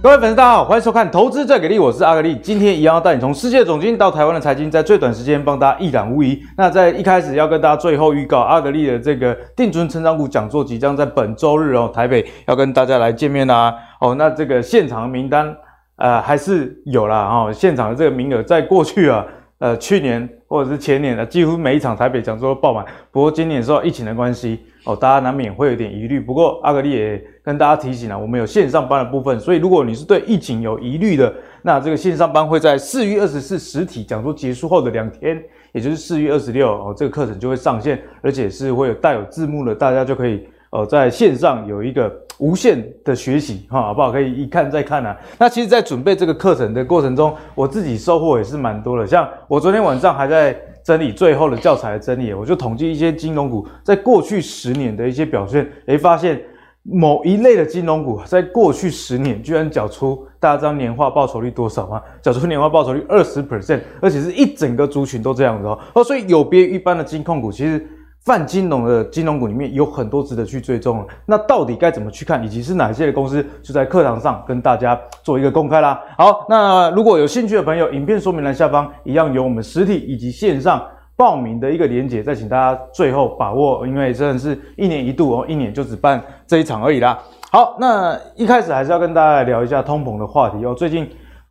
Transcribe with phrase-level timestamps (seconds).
[0.00, 2.36] 各位粉丝，大家好，欢迎收看《投资最给力》，我是阿格力。
[2.36, 6.40] 今天一样要带你从世界总经到台湾的财经，在最短时间帮大家一览无遗。
[6.56, 13.74] 那在一开始要跟大家最后预告，阿格力的这个定存成长股讲座即将在本周日哦，台北要跟大家来见面啦。
[14.00, 15.52] 哦，那这个现场的名单
[15.96, 19.26] 呃还是有啦哦，现场的这个名额在过去啊。
[19.58, 22.84] 呃，去年或者是前年的，几乎每一场台北讲座都爆满。
[23.12, 26.18] 不过今年受到疫情的关系，哦，大家难免会有点疑虑。
[26.18, 35.38] 不过阿格力也跟大家提醒了，我们有线上班的部分，所以如果你是对疫情有疑虑的，那这个线上班会在四月二十四实体讲座结束后的两天，
[35.72, 42.12] 也就是四月二十六哦，这个课程就会上线，而且是会有带有字幕的，大家就可以哦在线上有一个。
[42.38, 44.12] 无限的学习哈，好不好？
[44.12, 45.16] 可以一看再看啊。
[45.40, 49.04] 那其实，在准备这个课程的过程中，我自己收获也是蛮多的。
[49.04, 56.40] 像我昨天晚上还在整理最后的教材整理，我就统计一些金融股在过去十年的一些表现，诶，发现
[56.84, 62.00] 某一类的金融股在过去十年居然缴出，大家知道年化报酬率多少吗？
[62.22, 65.76] 缴出年化报酬率二十 percent，而且是一整个族群都这样子哦。
[65.92, 67.84] 哦，所以有别于一般的金控股，其实。
[68.28, 75.98] 泛金融的金融股里面有很多值得去追踪，那到底该怎么去看，以及是哪些的公司，就在课堂上跟大家做一个公开啦。
[76.18, 80.84] 好，那如果有兴趣的朋友，影片说明栏下方一样有我们实体以及线上
[81.16, 87.18] 报名的一个连结，再请大家最后把握，因为真的是一年一度哦，一年就只办这一场而已啦。
[87.50, 90.74] 好，那一开始还是要跟大家来聊一下通膨的话题哦。
[90.74, 91.08] 最近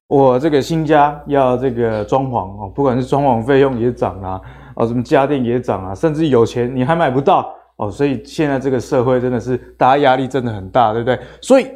[0.08, 4.39] 我这个新家要这个装潢哦，不管是装潢费用也涨啦。
[4.80, 11.19] 哦，什么家电也涨啊，甚至有钱你还买不到哦，所以现在这个社会真的是大家压力真的很大，对不对？
[11.42, 11.67] 所以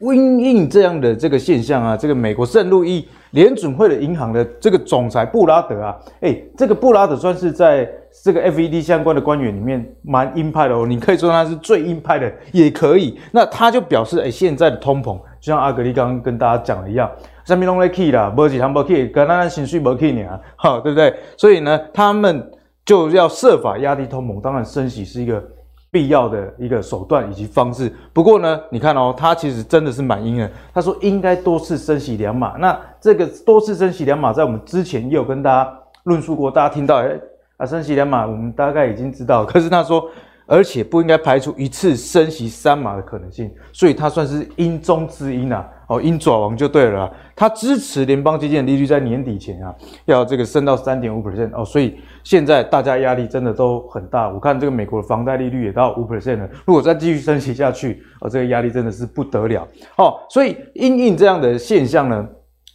[0.00, 7.88] 因应这样的这个现象啊，这个美国圣路易联准会的银行的这个总裁布拉德啊，诶，这个布拉德算是在
[8.22, 13.18] 这个 FED 相关的官员里面蛮鹰派的哦，你可以说他是最鹰派的也可以。
[13.32, 17.10] 那他就表示，诶，现在的通膨就像阿格力刚刚跟大家讲的一样。
[17.44, 21.12] 什么拢在起啦，无几项无起，跟咱薪水无起呢，哈，对不对？
[21.36, 22.48] 所以呢，他们
[22.84, 25.42] 就要设法压低通膨，当然升息是一个
[25.90, 27.92] 必要的一个手段以及方式。
[28.12, 32.56] 不过呢，你看哦，他其实真的是蛮阴的，他说应该多次升息两码。
[32.58, 35.72] 那这个多次升息两码，在我们之前也有跟大家
[36.04, 37.10] 论述过，大家听到哎
[37.56, 39.44] 啊，升息两码，我们大概已经知道。
[39.44, 40.08] 可是他说。
[40.48, 47.46] 而且不应该排除一次升息三码的可能性，所以它算是鹰中之鹰啊，哦，鹰爪王就对了它。
[47.50, 49.74] 支持联邦基金的利率在年底前啊，
[50.06, 54.30] 要这个升到三点五 percent 哦，所以现在大家压力真的都很大。
[54.30, 60.14] 我看这个美国的房贷利率也到五 percent 了，如果再继续升息下去，哦，这个压力真的是不得了哦。
[60.30, 62.26] 所以因应这样的现象呢，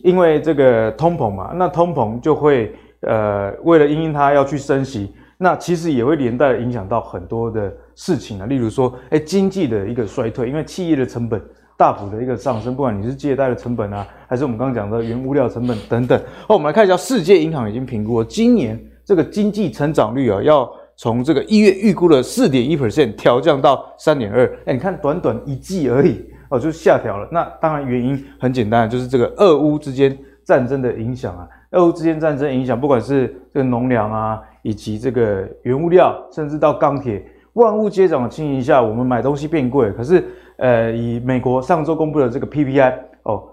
[0.03, 5.11] 因为这个通膨嘛，那通膨就会呃，为了因应它要去升息。
[5.43, 11.41] 那其实也会连带影响到很多的事情啊，例如说，哎，经济的一个衰退，因为企业的成本
[11.77, 16.17] 大幅的一个上升，不管你是借贷的成本啊，还是我们刚刚讲的原物料成本等等。
[16.47, 24.49] 哦，我们来看一下，世界银行已经评估了今年这个经济成长率啊，要从这个一月预估的四点一 percent 调降到三点二。
[24.65, 27.27] 哎，你看短短一季而已哦，就下调了。
[27.33, 34.39] 那当然原因很简单，就是这个俄乌之间战争的影响啊，俄乌之间战争影响，不管是这个农粮啊。
[34.63, 39.91] 以及这个原物料，甚至到钢铁，万物皆涨的情形下，我们买东西变贵。
[39.91, 40.25] 可是，
[40.57, 43.43] 呃，以美国上周公布的这个 PPI 哦，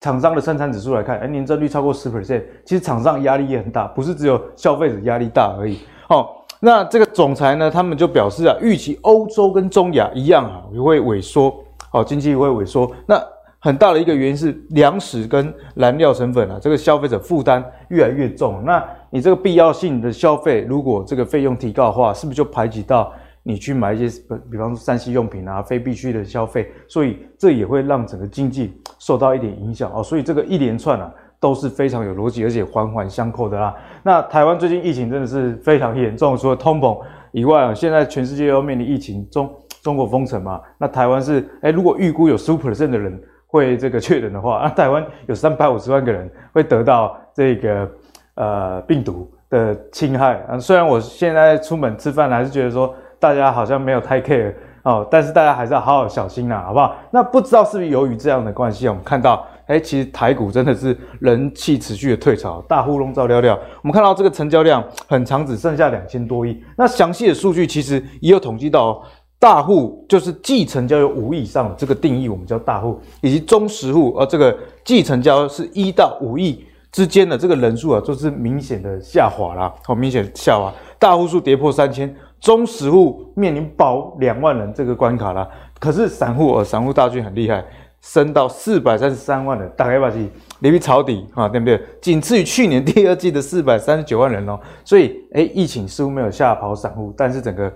[0.00, 5.78] 厂商的生产指数来看，哎，年增率超过十 percent，其实厂商压力也很大，不是只有消费者压力大而已。
[6.08, 6.28] 哦，
[6.60, 11.54] 那这个总裁呢，他们就表示啊，预期欧洲跟中亚一样啊，也会萎缩，
[11.92, 12.90] 哦，经济会萎缩。
[13.06, 13.22] 那
[13.66, 18.62] 很大的一个原因是粮食跟燃料成本啊，这个消费者负担越来越重。
[18.64, 23.12] 那你这个必要性的消费，如果这个费用提高的话，是不是就排挤到
[23.42, 26.70] 你去买一些，比方说三 C 用品啊，非必需的消费？
[26.86, 30.00] 所以这也会让整个经济受到一点影响哦。
[30.00, 33.74] 所以这个一连串啊都是非常有逻辑，而且环环相扣的啦。
[34.04, 36.96] 那台湾最近疫情真的是非常严重，除了通膨
[37.32, 39.52] 以外啊，现在全世界要面临疫情，中
[39.82, 40.60] 中国封城嘛。
[40.78, 43.20] 那台湾是诶，如果预估有十五 percent 的人。
[43.56, 47.90] 会这个确诊的话，那台湾有三百五十万个人会得到这个
[48.34, 50.58] 呃病毒的侵害啊。
[50.58, 56.94] 虽然我现在出门吃饭还是觉得说大家好像没有太 care 哦，但是大家还是要好好小心啦，好不好？
[57.10, 63.58] 那不知道是不是由于这样的关系，我们看到哎，其实台股真的是人气持续的退潮，大呼笼罩料料。
[63.82, 66.62] 我们看到这个成交量很长，只剩下两千多亿。
[66.76, 69.02] 那详细的数据其实也有统计到。
[69.38, 85.46] 大户就是季成交有五亿以上的这个定义，我们叫大户，以及中实户，而这个季成交是一到五亿之间的这个人数啊，就是明显的下滑啦，好，明显下滑，大户数跌破三千，中实户面临保两万人这个关卡啦。
[85.78, 87.62] 可是散户，呃，散户大军很厉害，
[88.00, 90.16] 升到四百三十三万人，大概把是
[90.60, 91.78] 留于抄底啊，对不对？
[92.00, 94.58] 仅次于去年第二季的四百三十九万人哦。
[94.82, 97.70] 所以，哎，疫情似乎没有吓跑散户，但是整个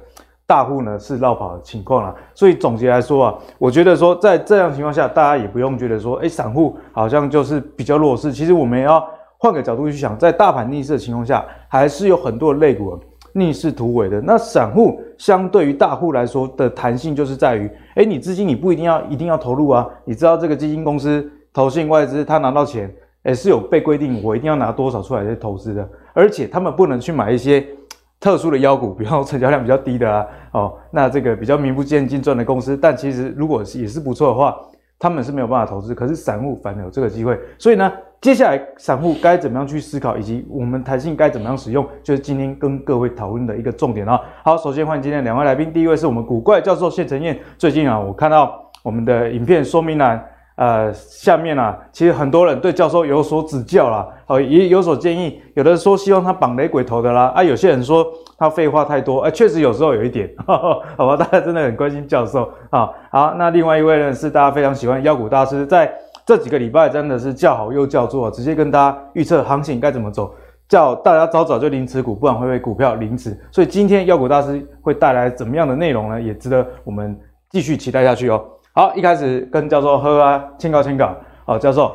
[0.50, 2.12] 大户呢是落跑的情况啦。
[2.35, 8.32] 所以总结来说啊，我觉得说在这样情况下，大家也不用觉得说，哎，散户好像就是比较弱势。
[8.32, 9.06] 其实我们也要
[9.38, 12.99] 换个角度去想，在大盘逆势的情况下，还是有很多的类股
[13.32, 14.20] 逆势突围的。
[14.20, 19.88] 那散户相对于大户来说的弹性，就是在于，哎，你资金你不一定要一定要投入啊。
[20.05, 22.93] 你知道这个基金公司、投信外资，他拿到钱，
[23.23, 27.64] 哎，是有被规定我一定要拿多少出来去投资的，而且他们不能去买一些
[28.20, 32.76] 特殊的妖股，比方成交量比较低的啊，哦，那这个比较名不见经传的公司。
[32.76, 34.55] 但其实如果也是不错的话，
[34.99, 37.37] 他们是没有办法投资，可是散户反而有这个机会。
[37.58, 37.90] 所以呢。
[38.20, 44.20] 接下来，散户该怎么样去思考，以及我们弹性该怎么样使用，就是今天跟各位讨论的一个重点啊。
[44.44, 47.38] 好，首先欢迎今天两位来宾，第一位是我们古怪教授谢承彦。
[47.56, 50.22] 最近啊，我看到我们的影片说明栏，
[50.60, 55.40] 呃，下面啊，其实很多人对教授有所指教啦，哦，也有所建议。
[55.54, 62.90] 有的说希望他绑雷鬼头的啦，啊，有些人说他废话太多，哎，确实有时候有一点，呵 呵好吧，大家真的很关心教授啊。
[63.10, 65.90] 好，那另外一位呢是大家非常喜欢妖股大师，在。
[66.26, 70.32] 这几个礼拜真的是叫好又叫座，直接跟大家预测行情该怎么走，
[70.68, 73.36] 叫大家早早就零持股，不然会被股票凌迟。
[73.50, 76.20] 所以今天妖股大师会带来怎么样的内容呢？
[76.20, 77.18] 也值得我们
[77.48, 78.44] 继续期待下去哦。
[78.81, 81.15] 好，一开始跟教授喝啊，签稿签稿。
[81.44, 81.94] 好，教授，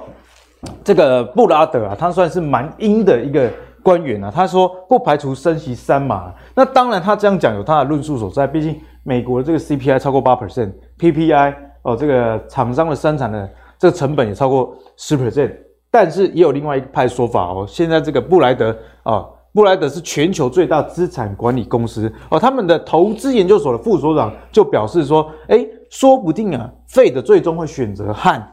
[0.84, 3.50] 这个布拉德啊，他算是蛮阴的一个
[3.82, 6.32] 官员啊，他说不排除升息三码。
[6.54, 13.50] 那当然他这样讲有他的论述所在，毕竟美国的这个 CPI 超过八 percent，PPI 哦，这个厂商的生产的。
[13.80, 15.54] 这个成本也超过十 percent，
[15.90, 17.66] 但是也有另外一派说法哦。
[17.68, 28.44] 现在这个布莱德啊、布莱德是全球最大资产管理公司哦，他们的投资研究所的副所长就表示说，哎，说不定啊，Fed 最终会选择和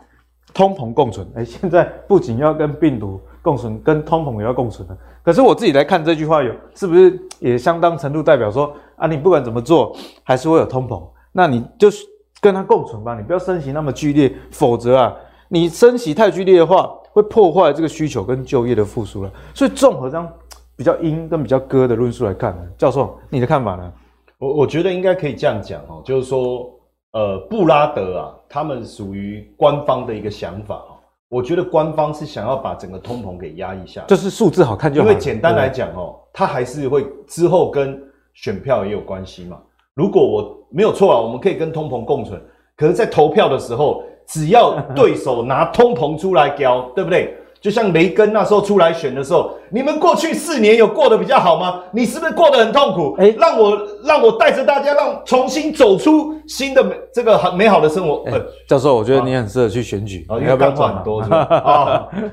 [0.54, 1.26] 通膨共存。
[1.34, 4.96] 哎，现在不仅要跟病毒共存，跟通膨也要共存了。
[5.22, 11.02] 可是我自己来看这句话有，是不是也相当程度代表说啊，你不管怎么做，还是会有通膨，
[11.32, 12.06] 那你就是。
[12.42, 15.14] 跟它共存吧，你不要升息那么剧烈，否则啊，
[15.46, 19.30] 你升息太剧烈的话，会破坏这个需求跟就业的复苏了。
[19.54, 20.28] 所以综合这样
[20.74, 23.92] 比较阴跟比较割的论述来看呢，教授你的看法呢？
[24.38, 26.68] 我我觉得应该可以这样讲哦，就是说，
[27.12, 30.96] 呃，布拉德啊，他们属于官方的一个想法哦。
[31.28, 35.08] 我觉得官方是想要把整个通膨给压一下来，就是数字好看就好。
[35.08, 37.98] 因为简单来讲哦，它还是会之后跟
[38.34, 39.58] 选票也有关系嘛。
[39.94, 42.40] 如果我没有错啊，我们可以跟通膨共存。
[42.76, 47.36] 可是，在投票的时候，只要 对手拿通膨出来交，对不对？
[47.62, 51.80] 就像雷根那时候出来选的时候，你们过去四年有过得比较好吗？
[51.92, 53.14] 你是不是过得很痛苦？
[53.18, 58.24] 哎、欸，让我让我带着大家，让重新走出新的这个很美好的生活。
[58.68, 61.22] 教授，我觉得你很适合去选举，啊、因为干话很多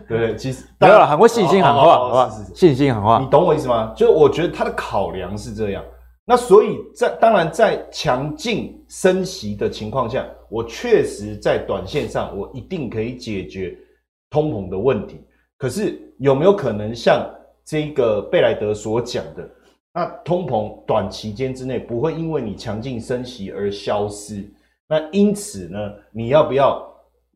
[0.08, 2.32] 对 对，其实没有了，很会信心喊话，好吧？
[2.56, 3.94] 信心喊话，你懂我意思吗？
[3.96, 5.84] 就是我觉得他的考量是这样。
[6.26, 13.76] 那所以在当然在强劲升息的情况下，我确实在短线上我一定可以解决
[14.30, 15.20] 通膨的问题。
[15.58, 17.30] 可是有没有可能像
[17.66, 19.50] 这个贝莱德所讲的，
[19.94, 24.50] 那通膨短期间之内不会因为你强劲升息而消失？
[24.88, 25.78] 那因此呢，
[26.12, 26.86] 你要不要？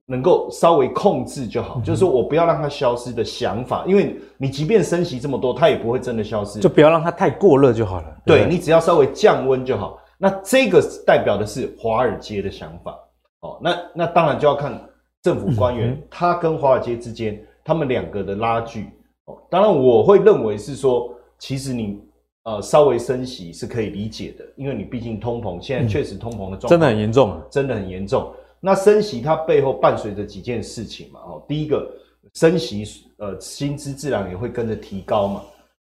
[0.05, 8.17] 能够稍微控制就好，嗯、就是说我不要让它消失的想法，因为你即便升息这么多，它也不会真的消失，就不要让它太过热就好了。
[8.25, 9.97] 对，对你只要稍微降温就好。
[10.17, 12.99] 那这个代表的是华尔街的想法
[13.39, 13.57] 哦。
[13.63, 14.77] 那那当然就要看
[15.23, 18.89] 政府官员、嗯、他跟华尔街之间他们两个的拉锯
[19.25, 19.37] 哦。
[19.49, 21.99] 当然我会认为是说，其实你
[22.43, 28.31] 呃稍微升息是可以理解的，因为你毕竟通膨现在确实通膨的状况、嗯、真的很严重，真的很严重。
[28.59, 31.89] 那升息它背后伴随着几件事情嘛，哦，第一个
[32.33, 32.85] 升息，
[33.17, 35.41] 呃，薪资自然也会跟着提高嘛。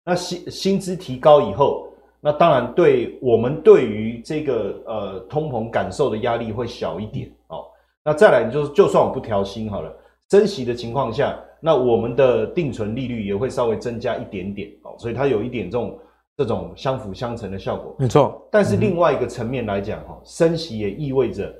[0.05, 1.89] 那薪薪资提高以后，
[2.21, 7.65] 那当然对我们对于这个呃通膨感受的压力会小一点哦。
[8.07, 9.93] 那再来你就是，就算我不调薪好了，
[10.31, 15.99] 升息的情况下，那我们的定存利率也会稍微增加一点点哦，所以它有一点这种
[16.37, 17.97] 这种相辅相成的效果。
[17.99, 21.53] 没错，但是另外一个层面来讲，哈，升息也意味着。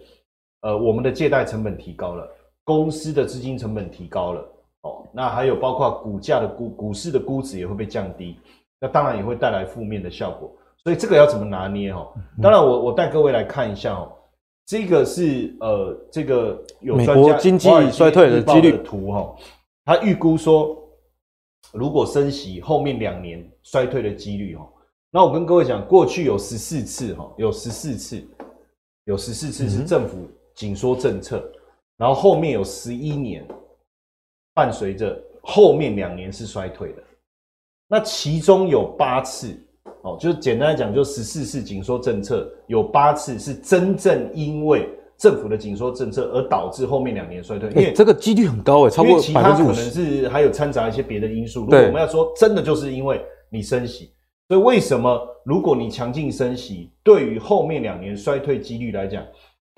[0.63, 2.29] 呃，我们的借贷成本提高了，
[2.65, 4.41] 公司的资金成本提高了，
[4.83, 8.37] 哦，那还有包括股价的估股市的估值也会被降低，
[8.81, 10.51] 那当然也会带来负面的效果，
[10.83, 12.09] 所以这个要怎么拿捏哈？
[12.43, 14.11] 当然我，我我带各位来看一下哦，
[14.67, 18.73] 这个是呃，这个美国经济衰退的几率。
[18.73, 19.37] 的图哈，
[19.85, 20.77] 他预估说，
[21.73, 24.69] 如果升息后面两年衰退的几率哈，
[25.11, 28.23] 那我跟各位讲，过去有十四次哈，有十四次，
[29.05, 30.29] 有十四次是政府。
[30.57, 31.53] 紧缩政策，
[31.99, 33.47] 然后后面有十一年，
[34.55, 37.03] 伴随着后面两年是衰退的，
[37.87, 39.55] 那其中有八次，
[40.07, 51.63] 哦，就是简单来讲，就十四次紧缩政策有八次是真正因为政府的紧缩政策而导致后面两年衰退，因为、欸、这个几率很高诶，超过其他可能是还有掺杂一些别的因素。
[51.63, 53.21] 如果我们要说真的，就是因为
[53.51, 54.13] 你升息，
[54.49, 59.23] 所以为什么如果你强劲升息，对于后面两年衰退几率来讲？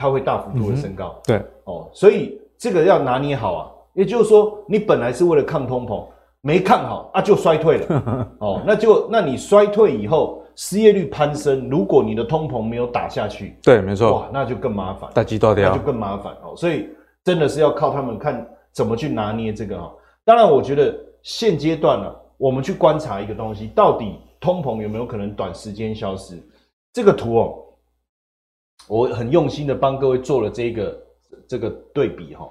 [0.01, 3.67] 它会大幅度的升高，嗯、对哦，所以这个要拿捏好啊。
[3.95, 6.07] 也就是说，你本来是为了抗通膨，
[6.41, 8.63] 没看好啊，就衰退了 哦。
[8.67, 16.55] 那就那你衰退以后，失业率攀升，如果你的通膨没有打下去，对，没错，哇，那就更麻烦，大鸡大掉，那就更麻烦哦。
[16.57, 16.89] 所以
[17.25, 19.93] 真的是要靠他们看怎么去拿捏这个哈。
[20.25, 26.37] 当然，我觉得现阶段呢，我们去观察一个东西，到底通膨有没有可能短时间消失？
[26.93, 27.65] 这个图哦。
[28.87, 31.03] 我很用心的帮各位做了这个
[31.47, 32.49] 这个对比哈，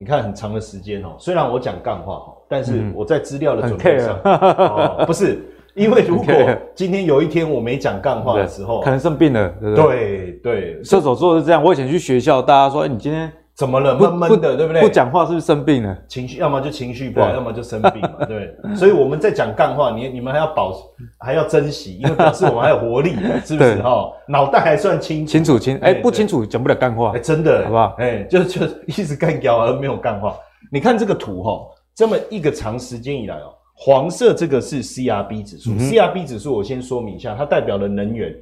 [0.00, 5.40] 你看很长的时间哦，虽然我讲干话哈，但是我在资料的准备上，哦，不是，
[5.74, 6.32] 因为如果
[6.72, 9.84] 今天有一天我没讲干话的时候，可能生病了，对不对？
[9.84, 11.60] 对对，射手座是这样。
[11.60, 13.30] 我以前去学校，大家说，哎，你今天。
[13.58, 13.92] 怎么了？
[13.98, 14.80] 闷闷的，对不对？
[14.80, 15.98] 不讲话是不是生病了？
[16.06, 18.54] 情绪，要么就情绪不好，要么就生病嘛， 对。
[18.76, 20.72] 所以我们在讲干话，你你们还要保，
[21.18, 23.82] 还要珍惜，因为表示我们还有活力， 是不是？
[23.82, 27.96] 哈，脑袋还算清清楚清，哎，不清楚讲不了干话，哎，真的，好不好？
[27.98, 30.36] 哎，就就一直干掉而没有干话。
[30.70, 31.60] 你看这个图哈，
[31.96, 38.32] 这么一个长时间以来哦，黄色这个是 CRB 指数，CRB 指数我先说明一下，它代表了能源、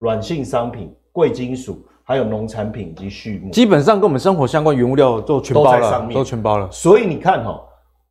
[0.00, 1.86] 软性商品、贵金属。
[2.08, 6.66] 还有农产品以及畜牧，基本上跟我们生活相关原物料都全包了，都在上面，都全包了。
[6.72, 7.62] 所以你看哈，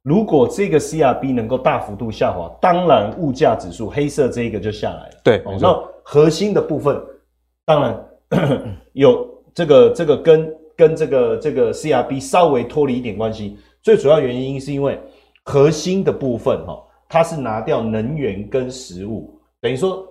[0.04, 5.22] 如果这个 CRB 能够大幅度下滑，当然物价指数黑色这一个就下来了。
[5.24, 6.96] 对，那核心的部分，
[7.66, 8.06] 当然
[8.94, 13.58] 有这个这个跟跟这个这个 CRB 稍微脱离一点关系。
[13.82, 15.02] 最主要原因是因为
[15.44, 20.06] 核心的部分哈，它是拿掉能源跟食物，等于说。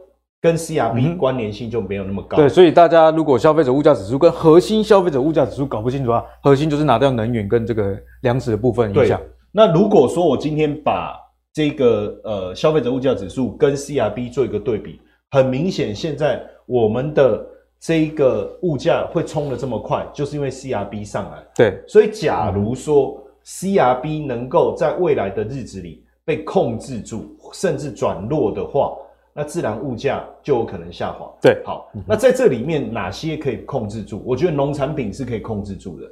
[0.46, 2.36] 跟 CRB 关联性就没有那么高。
[2.36, 9.20] 对，所以大家如果消费者物价指数跟核心消费者物价指数搞不清楚啊，核心就是拿掉能源跟这个粮食的部分影响。
[9.50, 11.16] 那如果说我今天把
[11.52, 15.00] 这个呃消费者物价指数跟 CRB 做一个对比，
[15.32, 17.44] 很明显现在我们的
[17.80, 21.38] 这个物价会冲得这么快，就是因为 CRB 上来。
[21.56, 28.92] 对，所以假如说 CRB 能够在未来的日子里被控制住，甚至转弱的话。
[29.36, 31.30] 那自然物价就有可能下滑。
[31.42, 34.22] 对，好，那在这里面哪些可以控制住？
[34.24, 36.10] 我觉得农产品是可以控制住的。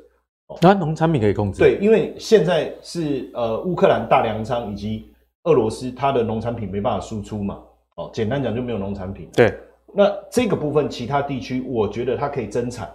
[0.61, 1.59] 那农产品可以控制？
[1.59, 5.11] 对，因为现在是呃乌克兰大粮仓以及
[5.45, 7.59] 俄罗斯它的农产品没办法输出嘛。
[7.97, 9.27] 哦，简单讲就没有农产品。
[9.33, 9.59] 对，
[9.95, 12.89] 那这个部分其他地区我觉得它可以增产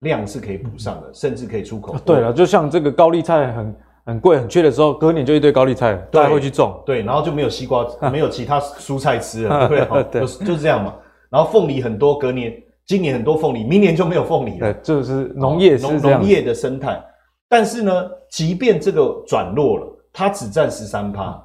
[0.00, 1.94] 量是可以补上的，甚至可以出口。
[2.06, 3.76] 对了，就像这个高丽菜很。
[4.06, 6.82] 很贵很缺的时候，隔年就一堆高丽菜，大家会去种。
[6.84, 10.04] 对，然后就没有西瓜， 没有其他蔬菜吃了，对不对？
[10.12, 10.94] 对，就是就是这样嘛。
[11.30, 12.52] 然后凤梨很多，隔年
[12.86, 14.72] 今年很多凤梨，明年就没有凤梨了。
[14.72, 16.20] 对，就是农业是这样。
[16.20, 17.02] 农业的生态，
[17.48, 21.42] 但是呢，即便这个转弱了，它只占十三趴，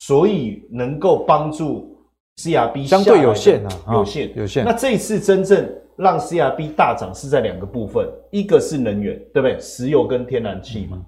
[0.00, 1.98] 所以能够帮助
[2.36, 4.64] CRB 相对有限啊，有限有限。
[4.66, 9.58] 那这一次真正让 CRB 大涨是在两个部分，一个是能源，对不对？
[9.58, 10.98] 石油跟天然气嘛。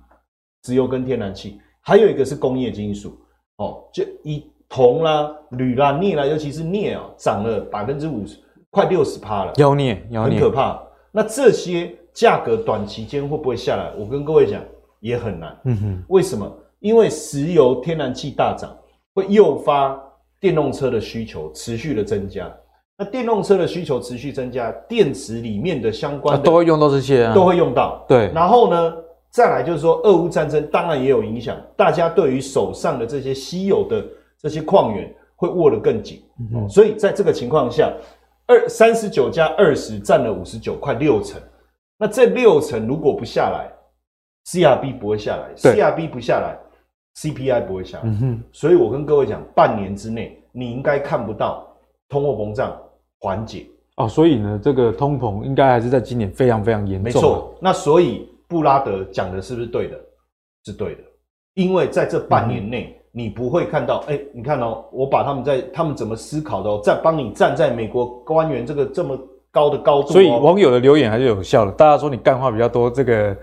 [0.68, 3.18] 石油跟天然气，还有一个是工业金属，
[3.56, 8.37] 哦，就以铜啦、铝啦、镍啦，尤其是镍啊，涨了百分之五十，
[8.68, 10.78] 快六十趴了，妖镍，很可怕。
[11.10, 13.90] 那这些价格短期间会不会下来？
[13.98, 14.62] 我跟各位讲，
[15.00, 15.58] 也很难。
[15.64, 16.54] 嗯哼，为什么？
[16.80, 18.76] 因为石油、天然气大涨，
[19.14, 19.98] 会诱发
[20.38, 22.54] 电动车的需求持续的增加。
[22.98, 28.04] 那电动车的需求持续增加，电池里面的相关都会用到这些啊，都会用到。
[28.06, 28.94] 对，然后呢？
[29.30, 34.04] 再来就是说，俄乌战争当然也有影响，大家对于手上的这些稀有的
[34.40, 36.23] 这些矿源会握得更紧，
[36.68, 37.92] 所以在这个情况下，
[38.47, 41.40] 二三十九加二十占了五十九，快六成。
[41.99, 43.70] 那这六成如果不下来
[44.47, 46.58] ，CRB 不会下来，CRB 不下来
[47.16, 48.38] ，CPI 不会下来。
[48.50, 51.68] 所以我跟各位讲，半年之内你应该看不到
[52.08, 52.75] 通货膨胀
[53.20, 53.66] 缓解。
[53.97, 57.04] 哦，所以呢，这个通膨应该还是在今年非常非常严重。
[57.04, 58.26] 没错，那所以。
[58.49, 59.97] 布拉德讲的是不是对的？
[60.64, 61.00] 是对的，
[61.55, 69.17] 因为在这半年内，嗯、你不会看到，哎、欸，你看哦，我把他们在他们怎么思考的哦，在帮你站在美国官员这个这么
[69.50, 71.73] 高的高度、哦，所以网友的留言还是有效的。
[71.73, 73.35] 大家说你干话比较多，这个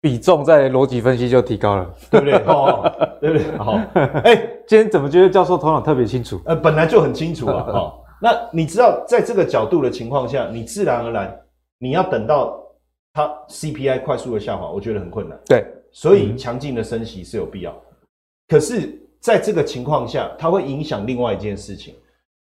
[0.00, 2.34] 比重在逻辑分析就提高了，对不对？
[2.44, 3.56] 哦，对不对？
[3.56, 3.80] 好，
[4.24, 6.38] 哎，今天怎么觉得教授头脑特别清楚？
[6.44, 7.64] 呃，本来就很清楚啊。
[7.72, 11.34] 好， 那你知道，在这个角度的情况下，你自然而然
[11.78, 12.60] 你要等到。
[13.14, 15.38] 它 CPI 快速的下滑，我觉得很困难。
[15.46, 17.70] 对，所以强劲的升息是有必要。
[17.70, 17.96] 嗯、
[18.48, 21.94] 可是，在这个情况下，它会影响另外一件事情，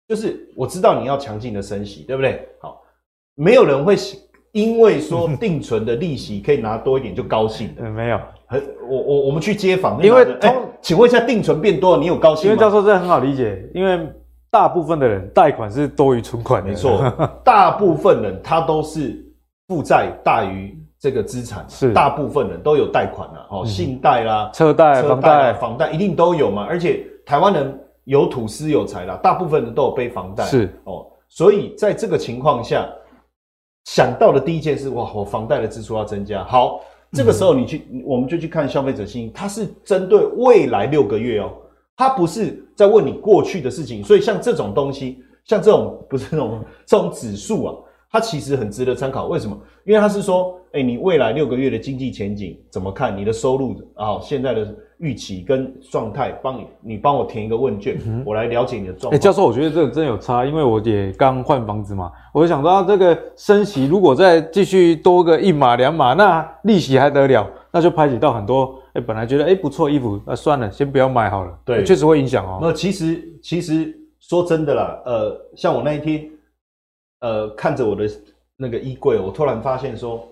[0.07, 2.49] 就是我知道你要强劲的升息，对不对？
[2.61, 2.81] 好，
[3.35, 3.97] 没有人会
[4.53, 7.83] 因为说 定存的利息可以拿多一点就高兴的。
[7.83, 8.21] 嗯， 没有。
[8.47, 12.53] 很，我我我们去街访，因为通、欸，请问一下，定存变多了，你有高兴吗？
[12.53, 14.09] 因为教授这很好理解，因为
[14.53, 17.13] 大部分的人贷款是多于存款，没错，
[17.45, 19.27] 大部分人他都是。
[19.71, 26.67] 负债大于这个资产，是大部分人都有贷款了，哦，信贷啦、车贷、房贷、房贷一定都有嘛。
[26.69, 31.07] 而且台湾人有土司有财啦，大部分人都有背房贷，是哦。
[31.29, 32.85] 所以在这个情况下，
[33.85, 36.43] 想到的第一件事，哇，我房贷的支出要增加。
[36.43, 36.81] 好，
[37.13, 41.53] 这个时候你去，我们就去看消费者信心，它是针对未来六个月哦，
[41.97, 44.03] 它不是在问你过去的事情。
[44.03, 47.75] 所以像这种东西，像这种不是那种这种指数啊。
[48.13, 49.57] 它其实很值得参考，为什么？
[49.85, 53.17] 因为它是说，哎、欸，你未来六个月的经济前景怎么看？
[53.17, 54.67] 你的收入啊，现在的
[54.99, 59.13] 预期跟状态，帮你，你帮我填一个问卷，嗯、我来了解你的状况。
[59.13, 67.49] 哎、欸，教授，我觉得这个真有差，因为我也刚换房子嘛，我就想到这个升息，如果再继续多个一码两码，那利息还得了？
[67.71, 71.57] 那就排挤到很多，哎、欸，本来觉得哎、欸、不错衣服，那算了，先不要买好了。
[71.65, 72.59] 对，确实会影响哦。
[72.61, 76.29] 那其实其实说真的啦，呃，像我那一天。
[77.21, 78.09] 呃，看着我的
[78.57, 80.27] 那个衣柜，我突然发现说，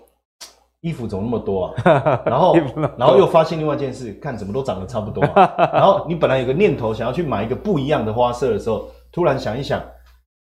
[0.81, 2.23] 衣服怎么那么多啊？
[2.25, 2.57] 然后，
[2.97, 5.55] 然后又发现另外一件事，看怎么都长得差不多啊。
[5.73, 9.83] 然后你本来有个念头想要去买一个不一样的花色的时候，突然想一想，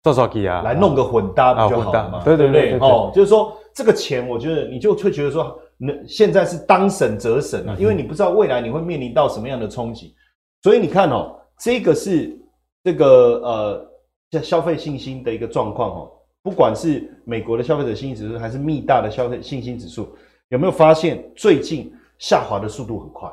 [0.02, 0.62] 多少 K 啊？
[0.62, 2.22] 来弄个混搭不就好了嘛？
[2.24, 10.14] 对对对，哦，就是说这个钱，我觉得你就会觉得说，那现在是当省则省啊，因为你不知道未来你会面临到什么样的冲击，
[10.62, 12.38] 所以你看哦，这个是
[12.82, 13.06] 这个
[13.42, 13.86] 呃，
[14.32, 16.12] 像消费信心的一个状况哦。
[16.46, 20.08] 不管是美国的消费者信心指数，还是密大的消费信心指数，
[20.50, 23.28] 有没有发现最近下滑的速度很快？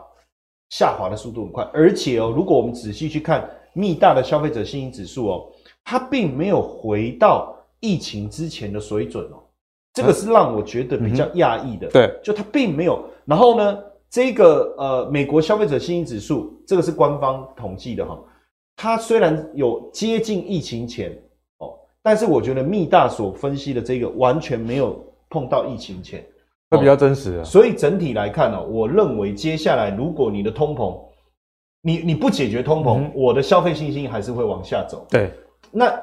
[0.72, 5.46] 下滑的速度很快，而且哦，如果我们仔细去看密大的消费者信心指数哦，
[5.84, 9.44] 它并没有回到疫情之前的水准哦，
[9.94, 11.88] 这个是让我觉得比较讶异的。
[11.90, 13.08] 对，就它并没有。
[13.26, 13.78] 然后呢，
[14.10, 18.20] 这个呃，美国消费者信心指数，这个是官方统计的哈，
[18.76, 21.16] 它虽然有接近疫情前。
[22.06, 26.22] 但是我觉得密大所分析的这个完全没有碰到疫情前，
[26.70, 27.44] 会比较真实啊。
[27.46, 31.00] 所以整体来看呢，我认为接下来如果你的通膨，
[31.82, 35.08] 你你不解决通膨，我的消费信心还是会往下走。
[35.10, 35.32] 对，
[35.72, 35.98] 那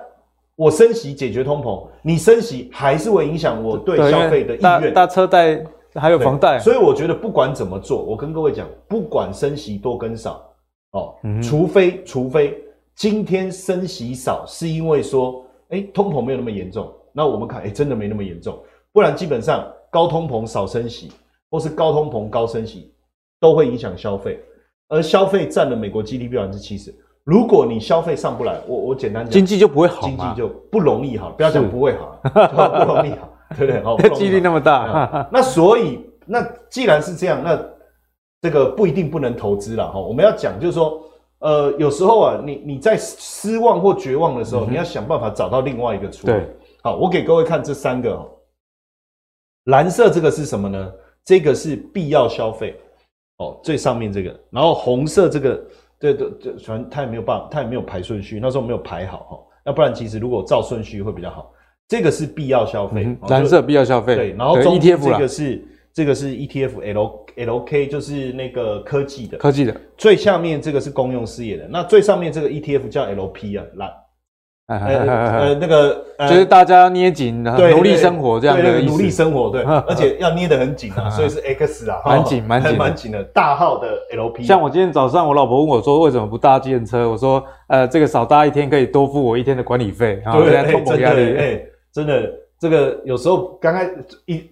[0.57, 4.95] 我升息解决通膨，你升息还是会影响我对消费的意愿。
[4.95, 5.63] 大车贷
[5.95, 10.51] 还有房贷，所以我觉得不管怎么做，我跟各位讲，不管升息多跟少，
[10.93, 12.59] 哦，除非除非
[12.95, 15.45] 今天升息少是因为说。
[15.71, 18.59] 哎，通膨没有那么严重，那我们看，哎，真的没那么严重，
[18.93, 21.13] 不然基本上高通膨少升息，
[21.51, 22.93] 或是高通膨高升息，
[23.39, 24.41] 都会影响消费，
[24.89, 26.95] 而消费占了美国 GDP 百分之七十。
[27.25, 33.83] 如果你消费上不来，我我简单讲，经济就不会好，经济就不容易好，不要讲不会好，不容易好，对不对？
[33.83, 37.57] 好，几率 那么大，那所以那既然是这样，那
[38.43, 40.01] 这个不一定不能投资了哈。
[40.01, 41.01] 我们要讲就是说。
[41.41, 46.33] 呃，有时候啊，你你在失望或绝望的时候，嗯、你要想办法找到另外一个出路。
[46.33, 46.47] 对，
[46.83, 48.31] 好，我给各位看这三个哦。
[49.65, 50.93] 蓝色这个是什么呢？
[51.25, 52.79] 这个是必要消费
[53.39, 54.39] 哦，最上面这个。
[54.51, 55.65] 然后红色这个，
[55.99, 59.39] 对对对，反正它也没有办法，它也没有排顺序，那时候没有排好哈。
[59.65, 61.53] 要不然其实如果照顺序会比较好。
[61.89, 64.15] 这个是必要消费，嗯，蓝色必要消费。
[64.15, 65.67] 对，然后中间这个是。
[65.93, 69.75] 这个是 ETF L L K，就是那个科技的，科技的。
[69.97, 73.91] 最下面这个是公用事业的，那最上面这个 ETF 叫 L P 啊，蓝，
[74.69, 78.81] 呃呃那个就是大家要捏紧，努力生活这样的。
[78.83, 84.45] 努力生活，对，而且要捏得很紧啊，所以是 X 啊，蛮紧蛮紧蛮紧的，大号的 L P。
[84.45, 87.11] 像我今天早上，我老婆问我说，为什么不搭计程车？
[87.11, 90.23] 我说，呃，这个少搭一天可以多付我一天的管理费。
[90.33, 90.53] 对，
[90.85, 93.91] 真的，哎，真的，这个有时候刚开
[94.27, 94.45] 一。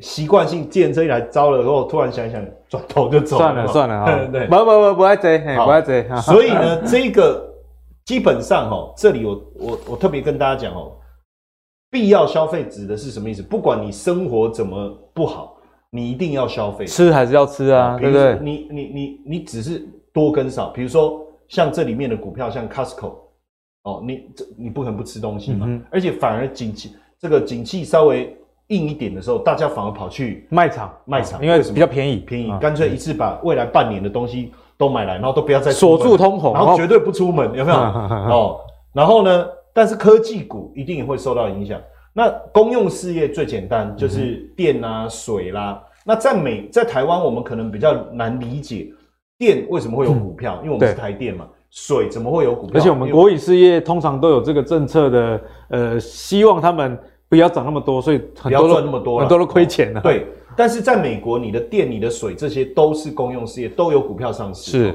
[0.00, 3.42] 习惯性计程车一来招了，然后突然想想，转头就走了。
[3.42, 6.04] 算了算了 啊，对，不不不不爱追，不爱追。
[6.20, 7.48] 所以呢，这个
[8.04, 10.96] 基本上哈，这里我我我特别跟大家讲哦，
[11.90, 13.40] 必要消费指的是什么意思？
[13.40, 15.56] 不管你生活怎么不好，
[15.90, 18.36] 你一定要消费，吃还是要吃啊，对不对？
[18.42, 19.80] 你你你你只是
[20.12, 23.14] 多跟少，比如说像这里面的股票，像 Costco，
[23.84, 28.36] 哦，你这你不可能不吃东西嘛，而且反而景气这个景气稍微。
[28.68, 37.76] 硬一点的时候，大家反而跑去卖场，卖场，因为比较便宜，便宜，干脆一次把未来半年的东西都买来，然后都不要再锁住通膨，然后绝对不出门，有没有？
[37.76, 38.60] 哦，
[38.92, 39.46] 然后呢？
[39.76, 41.80] 但是科技股一定也会受到影响。
[42.12, 45.82] 那公用事业最简单就是电啊、水啦。
[46.04, 48.86] 那在美在台湾，我们可能比较难理解
[49.36, 51.44] 电为什么会有股票，因为我们是台电嘛。
[51.70, 52.76] 水怎么会有股票？
[52.76, 56.96] 而且我们国营事业通常都有这个政策的，呃，希望他们
[57.34, 60.00] 不要涨那么多，所以很多不要赚那么多，很多都亏钱了。
[60.00, 60.24] 对，
[60.56, 64.70] 但是在美国，你的电、你的水这些都是公用事业，都有股票上市。
[64.70, 64.94] 是。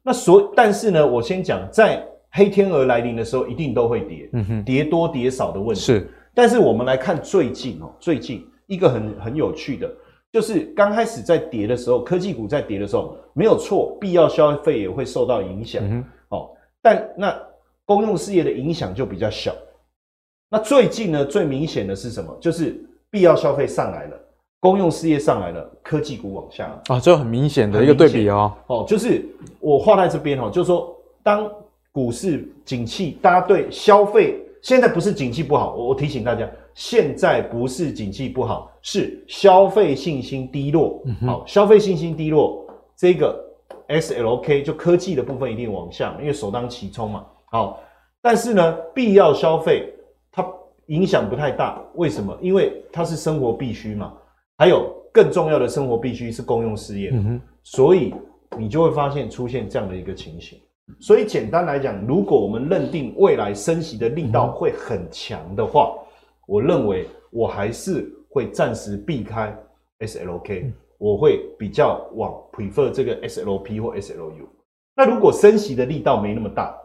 [0.00, 5.80] 那所，但是呢，我先讲，在黑天鹅来临的时候，一定都会跌，嗯哼，跌多跌少的问题。
[5.80, 6.08] 是。
[6.32, 9.90] 但是我们来看最近哦，最近一个很很有趣的。
[10.30, 15.82] 就是刚开始在跌的时候，科技股在跌的时候，没有错，必要消费也会受到影响。
[15.84, 16.50] 嗯、哦，
[16.80, 17.36] 但那
[17.84, 19.52] 公用事业的影响就比较小。
[20.50, 22.36] 那最近呢，最明显的是什么？
[22.40, 24.20] 就是必要消费上来了，
[24.58, 28.52] 公用事业上来了，科技股往下啊，这很明显的一个对比哦。
[28.66, 29.24] 哦，就是
[29.60, 31.48] 我画在这边哦，就是说，当
[31.92, 36.48] 股市景气，大家对消费现在不是景气不好，我我提醒大家。
[36.72, 41.02] 现在不是景气不好，是消费信心低落。
[41.04, 42.64] 嗯、好，消费信心低落，
[42.96, 43.38] 这个
[43.88, 47.24] SLK 就科技的部分一定往下，因为首当其冲嘛。
[47.46, 47.80] 好，
[48.22, 49.99] 但是呢，必要消费它
[50.90, 51.82] 影响不太大。
[51.94, 52.36] 为什么？
[52.40, 54.12] 因为它是生活必需嘛。
[54.58, 58.14] 还有更重要的生活必需是公用事业，嗯、所以
[58.58, 60.60] 你就会发现出现这样的一个情形。
[61.00, 65.94] 所以简单来讲，如果我们认定未来升息的力道会很强的话，
[66.46, 69.56] 我认为我还是会暂时避开
[70.00, 74.46] SLK，、嗯、我会比较往 prefer 这个 SLP 或 SLU。
[74.96, 76.79] 那如果升息的力道没那么大，嗯，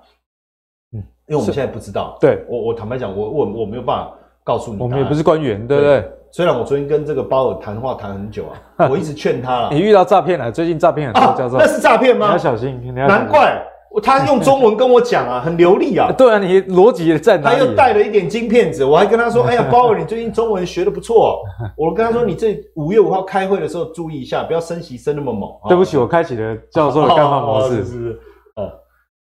[1.28, 6.04] 因为我们现在不知道，对我我坦白讲，我我我没有办法告诉你，我们也不是官员，对不对？
[6.32, 8.46] 虽然我昨天跟这个包尔谈话谈很久
[8.78, 9.70] 啊， 我一直劝他了。
[9.72, 10.52] 你遇到诈骗了？
[10.52, 12.28] 最近诈骗很多，叫做、啊、那是诈骗吗？
[12.28, 13.62] 你要小心，难怪。
[14.04, 16.12] 他用中文跟我讲啊，很流利啊。
[16.18, 17.56] 对啊，你逻辑在哪里？
[17.58, 21.42] 他又带了一点金片子，我还跟他说：“哎呀，包尔，你最近中文学的不错。”
[21.78, 27.76] 我跟他说：“你这五月五号开会的时候注意一下，不要升息升那么猛。”对不起，我开启了教授的干话模式。
[27.78, 28.20] 是是是。
[28.58, 28.70] 哦，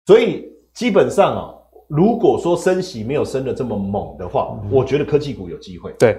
[0.06, 1.50] 所以基本上啊，
[1.94, 5.92] 如果说升息没有升的这么猛的话，我觉得科技股有机会。
[5.98, 6.16] 对，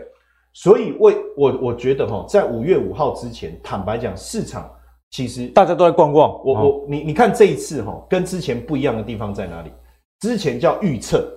[0.54, 4.70] 所以为我我觉得哈，在五月五号之前，坦白讲，市场。
[5.10, 9.72] 其实大家都在逛逛，我我你你看这一次哈，跟之前不一样的地方在哪里？
[10.20, 11.28] 之前叫预测，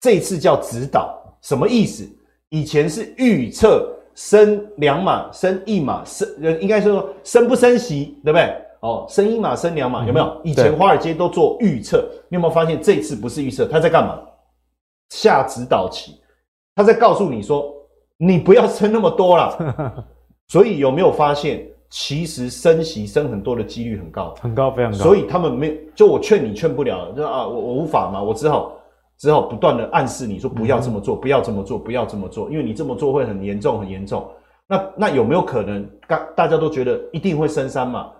[0.00, 2.06] 这一次叫指导，什么意思？
[2.50, 8.54] 以前是预测升两码、升一码、升呃，应该说升不升息，对不对？
[8.80, 10.40] 哦，升一码、升两码，有没有？
[10.44, 13.66] 以前华尔街都做预测，你有没有发现这一次不是预测？
[13.66, 14.18] 他在干嘛？
[15.10, 16.20] 下指导棋，
[16.74, 17.72] 他在告诉你说，
[18.16, 20.04] 你不要升那么多了。
[20.48, 21.66] 所以有没有发现？
[21.92, 24.98] 其实升息升很多的几率很高，很高，非常高。
[24.98, 28.76] 所以他们没就我劝你劝不了，就啊，我我无法嘛，我只好
[29.18, 34.24] 只好不断的暗示你说不要这么做，不要这么做，不要这么做，因为你这么做会很严重，很严重。
[34.68, 38.12] 那那有没有可能，大大家都觉得一定会升三嘛，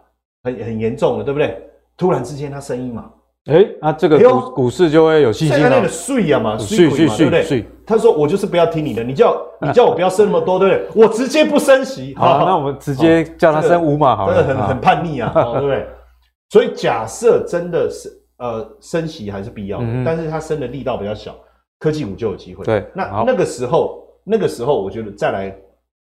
[0.42, 1.62] 很很严重的，对不对？
[1.96, 3.10] 突然之间它升一嘛。
[3.46, 5.62] 哎、欸，那、啊、这个股股市就会有信心了。
[5.62, 7.66] 现在的税啊嘛，税税税，对不对？
[7.86, 11.02] 他说我就是不要听你的，你叫你叫我不要升那么多，对不对？
[11.02, 12.14] 我直接不升息。
[12.16, 14.36] 好，好，那我们直接叫他升五码好了。
[14.36, 15.86] 真的很很叛逆啊， 对不对？
[16.50, 21.34] 所以假设真的是呃升息还是必要的，嗯、但是它升的力道比较小，
[21.78, 22.62] 科技股就有机会。
[22.64, 25.56] 对，那那个时候那个时候我觉得再来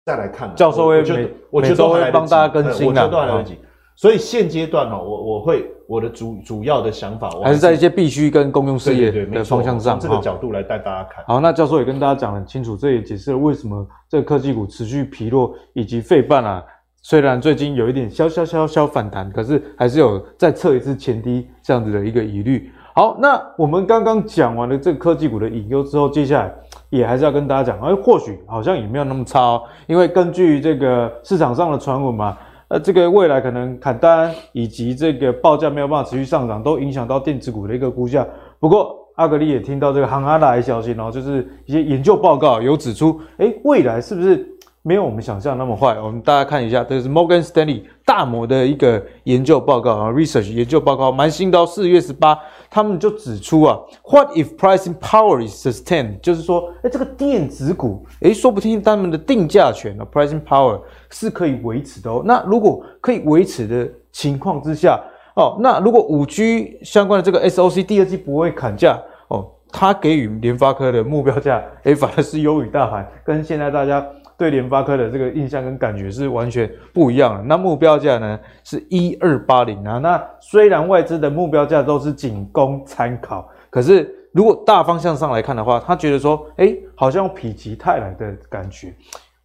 [0.06, 3.58] 再来看，教授会每我觉得都会帮大家更新我觉得都还来得及。
[3.96, 11.22] 所以现阶段哦，我我会我的主主要的想法还是，还是在一些必须跟公用事业的方向上，从这个角度来带大家看。
[11.26, 16.64] 好，那教授也跟大家讲得很清楚，这也解释了为什么这个科技股持续疲弱，以及费半啊，
[17.02, 22.72] 虽然最近有一点小小小小反弹，可是还是有再测一次前低这样子的一个疑虑。
[22.94, 26.50] 好，那我们刚刚讲完了这个科技股的隐忧之后，接下来
[26.88, 32.38] 也还是要跟大家讲，哎，或许好像也没有那么差哦，因为根据这个市场上的传闻嘛。
[32.70, 38.24] 呃，这个未来可能砍单以及这个报价没有办法持续上涨，都影响到电子股的一个估价。
[38.60, 44.48] 不过阿格力也听到这个行阿达的消息，然后就是一些研究报告有指出，诶，未来是不是
[44.82, 45.98] 没有我们想象那么坏？
[46.00, 52.38] 我们大家看一下，这是 Morgan Stanley 大摩的一个研究报告啊，research 研究报告蛮新到四月十八。
[52.70, 56.20] 他们就指出啊，What if pricing power is sustained？
[56.20, 60.80] 就是说，诶，这个电子股，诶，说不定他们的定价权啊，pricing power
[61.10, 62.22] 是可以维持的哦。
[62.24, 64.98] 那如果可以维持的情况之下，
[65.36, 74.04] 哦，那如果五 G 相关的这个 SOC 第二季不会砍价哦，它给予联发科的目标价，诶，反而是优于大盘，跟现在大家。
[74.40, 77.42] 对联发科的这个印象跟感觉是完全不一样的。
[77.42, 79.98] 那目标价呢是一二八零啊。
[79.98, 88.94] 那虽然外资的目标价都是仅供参考，可是如果大方向上来看的话，他觉得说，哎，好像否极泰来的感觉。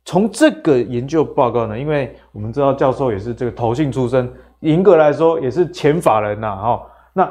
[0.06, 6.82] 从这个研究报告呢，因为我们知道教授也是这个投信出身，严格来说也是前法人呐，哈。
[7.12, 7.26] 那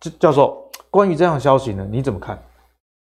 [0.00, 2.36] 教教授关于这样的消息呢，你怎么看？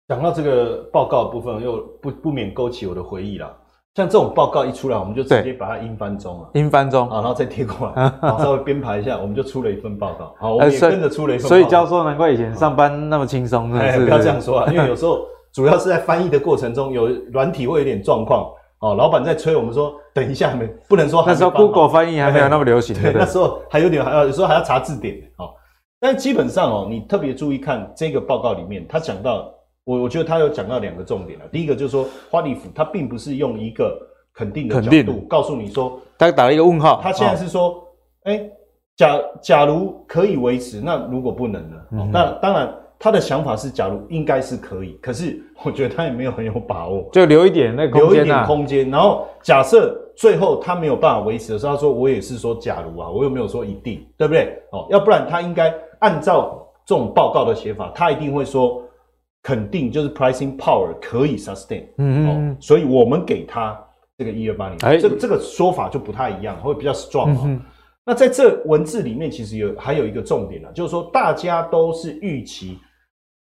[0.10, 3.50] 讲到这个报告的部分，又不不免勾起我的回忆了。
[3.96, 10.36] 像这种报告一出来，我们就直接把它英翻中了，英翻中啊，然后再贴过来， 好，稍微编排一下，我们就出了一份报告。
[10.38, 11.56] 好，我们也跟着出了一份报告。
[11.56, 15.20] 所以教授难怪以前上班那么轻松，是是不要这样说啊，因为有时候
[15.54, 18.52] 主要是在翻译的过程中，有软体会有点状况。
[18.84, 21.24] 哦，老板在催我们说，等一下没不能说。
[21.26, 25.16] 那时候 Google 翻译还没有那么流行，对， 那时候还有点还要有时候还要查字典。
[25.38, 25.50] 哦，
[26.00, 29.54] 但基本上哦，你特别注意看这个报告里面，他讲到
[29.86, 31.46] 我我觉得他有讲到两个重点了。
[31.52, 33.98] 第一个就是说，花旗他它并不是用一个。
[34.36, 37.00] 肯定的角度告诉你说，他打了一个问号。
[37.04, 37.88] 他现在是说，
[38.24, 38.52] 哎、欸，
[38.98, 41.78] 假假如可以维持，那如果不能呢？
[41.92, 48.90] 嗯、那当然，他的想法是，假如应该是可以，可是 我觉得他也没有很有把握，就留一点那个空间、啊、留一点空间。
[48.90, 54.58] 然后假设最后他没有办法维持的时候，他说我也是说假如啊，我又没有说一定，对不对？
[54.72, 58.82] 哦，要不然他应该按照这种报告的写法，他一定会说
[59.42, 61.84] 肯定就是 pricing power 可以 sustain。
[61.98, 63.78] 嗯嗯、哦，所以我们给他。
[64.16, 67.42] 这个一二八零，这这个说法就不太一样，会比较 strong 啊、哦。
[67.46, 67.60] 嗯、
[68.06, 72.78] 那在这文字里面，其实有还有一个重点呢，就是说大家都是预期，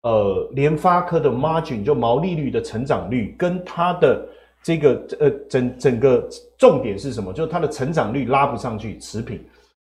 [0.03, 4.27] 呃，联发科的 margin 就毛利率的成长率跟它的
[4.63, 7.33] 这个呃整整个重点是什么？
[7.33, 9.45] 就是它的成长率拉不上去，持平。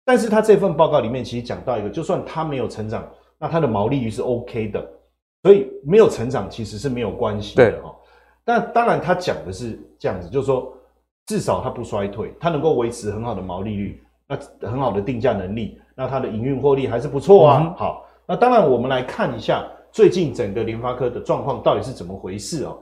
[0.05, 3.05] 但是它这份报告里面其实讲到一个，就算它没有成长，
[3.38, 4.88] 那它的毛利率是 OK 的，
[5.42, 7.92] 所以没有成长其实是没有关系的哈。
[8.45, 10.73] 但当然，他讲的是这样子，就是说，
[11.27, 14.38] 至少它不衰退，它能够维持很好的毛利率，那
[14.71, 17.61] 很好的定价能力，那它的营运获利还是不错啊。
[17.61, 19.66] 嗯、好，那当然我们来看一下
[19.97, 22.79] 最近整个联发科的状况到底是怎么回事哦？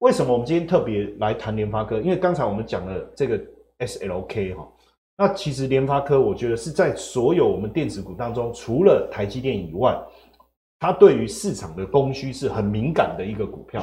[0.00, 1.98] 为什么我们今天特别来谈联发科？
[1.98, 3.40] 因为刚才我们讲了这个
[3.78, 4.70] SLK 哈，
[5.16, 9.98] 那其实联发科我觉得是在所有我们电子股当中，除了台积电以外，
[10.78, 13.82] 它对于市场的供需是很敏感的一个股票。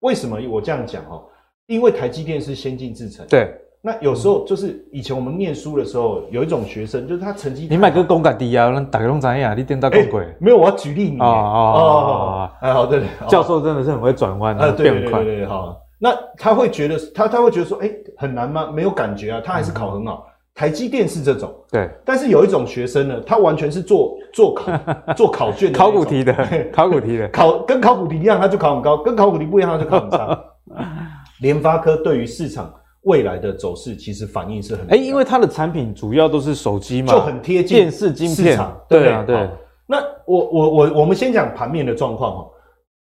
[0.00, 1.24] 为什么我这样讲哦？
[1.66, 3.24] 因为台积电是先进制程。
[3.28, 3.56] 对。
[3.86, 7.68] 那有时候就是以前我们念书的时候，有一种学生就是他成绩。
[7.70, 10.26] 你买个公感低啊，大家都知呀，你电到更贵。
[10.40, 11.20] 没有，我要举例你。
[11.20, 12.50] 哦哦哦。
[12.62, 13.02] 哎，好对。
[13.28, 15.76] 教授真的是很会转弯啊，对对对对，好。
[15.98, 18.70] 那他会觉得他他会觉得说，哎，很难吗？
[18.74, 20.26] 没有感觉啊，他还是考很好。
[20.54, 21.54] 台积电是这种。
[21.70, 21.90] 对。
[22.06, 24.72] 但是有一种学生呢，他完全是做做考
[25.14, 25.76] 做考卷的。
[25.78, 26.32] 考古题的。
[26.72, 27.28] 考古题的。
[27.28, 30.42] 考跟考古题一样，他就考很高；跟考古题不一样，他就考很差。
[31.42, 32.72] 联发科对于市场
[33.04, 39.48] 未来的走势，其实反应是很哎、欸，因为它的产品主要都是手机嘛，就很贴近电视晶片，对啊，对。
[39.86, 42.50] 那我我我我们先讲盘面的状况哈，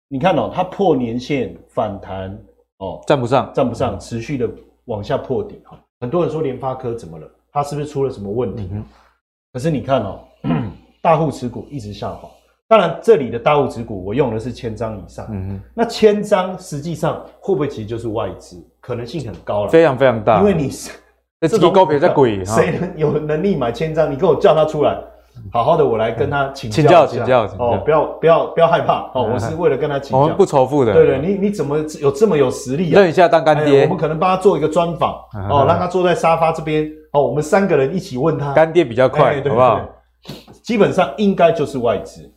[0.08, 2.30] 你看哦，它破年线反弹
[2.78, 4.48] 哦，站不上，站不上，持续的
[4.84, 5.78] 往下破底哈。
[6.00, 7.28] 很多人说联发科怎么了？
[7.52, 8.68] 它是不是出了什么问题？
[8.72, 8.84] 嗯、
[9.52, 10.20] 可是你看哦，
[11.02, 12.30] 大户持股一直下滑。
[12.70, 15.26] 当然，这里的大户持股我用的是千张以上。
[15.28, 18.64] 嗯哼，那千张实际上会不会其实就是外资？
[18.80, 20.38] 可能性很高了，非常非常大。
[20.38, 20.92] 因为你是
[21.40, 24.08] 这种高票在鬼，谁能有能力买千张？
[24.08, 24.96] 你给我叫他出来，
[25.52, 30.92] 好好的，我来跟他请教请教请教哦，不要不要不要害怕哦，我是为了跟他请教，我们不仇富的。
[30.92, 32.90] 对对，你你怎么有这么有实力？
[32.90, 35.14] 认一下当干爹，我们可能帮他做一个专访
[35.50, 39.80] 哦，让他坐在沙发这边哦，我们三个人一起问他，干爹比较快，好不好？
[40.62, 42.30] 基本上应该就是外资，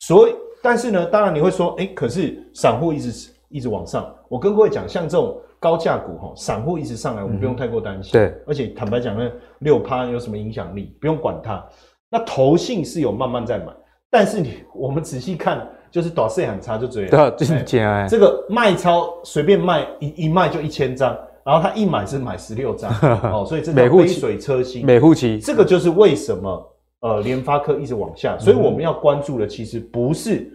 [0.00, 0.34] 所以。
[0.62, 4.12] 但是呢，当然你会说，哎，可是散户一直一直往上。
[4.28, 8.10] 我跟各位讲，像这种高价股哈，散户一直上来，我们不用太过担心。
[8.10, 9.30] 对，而且坦白讲呢，
[9.60, 10.96] 六趴有什么影响力？
[11.00, 11.64] 不用管它。
[12.10, 13.66] 那投信是有慢慢在买，
[14.10, 17.30] 但是你我们仔细看，就是短线很差就追了。
[17.30, 18.08] 对，就是这样。
[18.08, 22.90] 这个卖超随便卖一一卖就一千张，然后他一买是买十六张
[23.30, 24.84] 哦，所以这叫杯水车薪。
[24.84, 26.75] 美户期，这个就是为什么
[27.06, 30.52] 呃联发科一直往下，所以我们要关注的其实不是。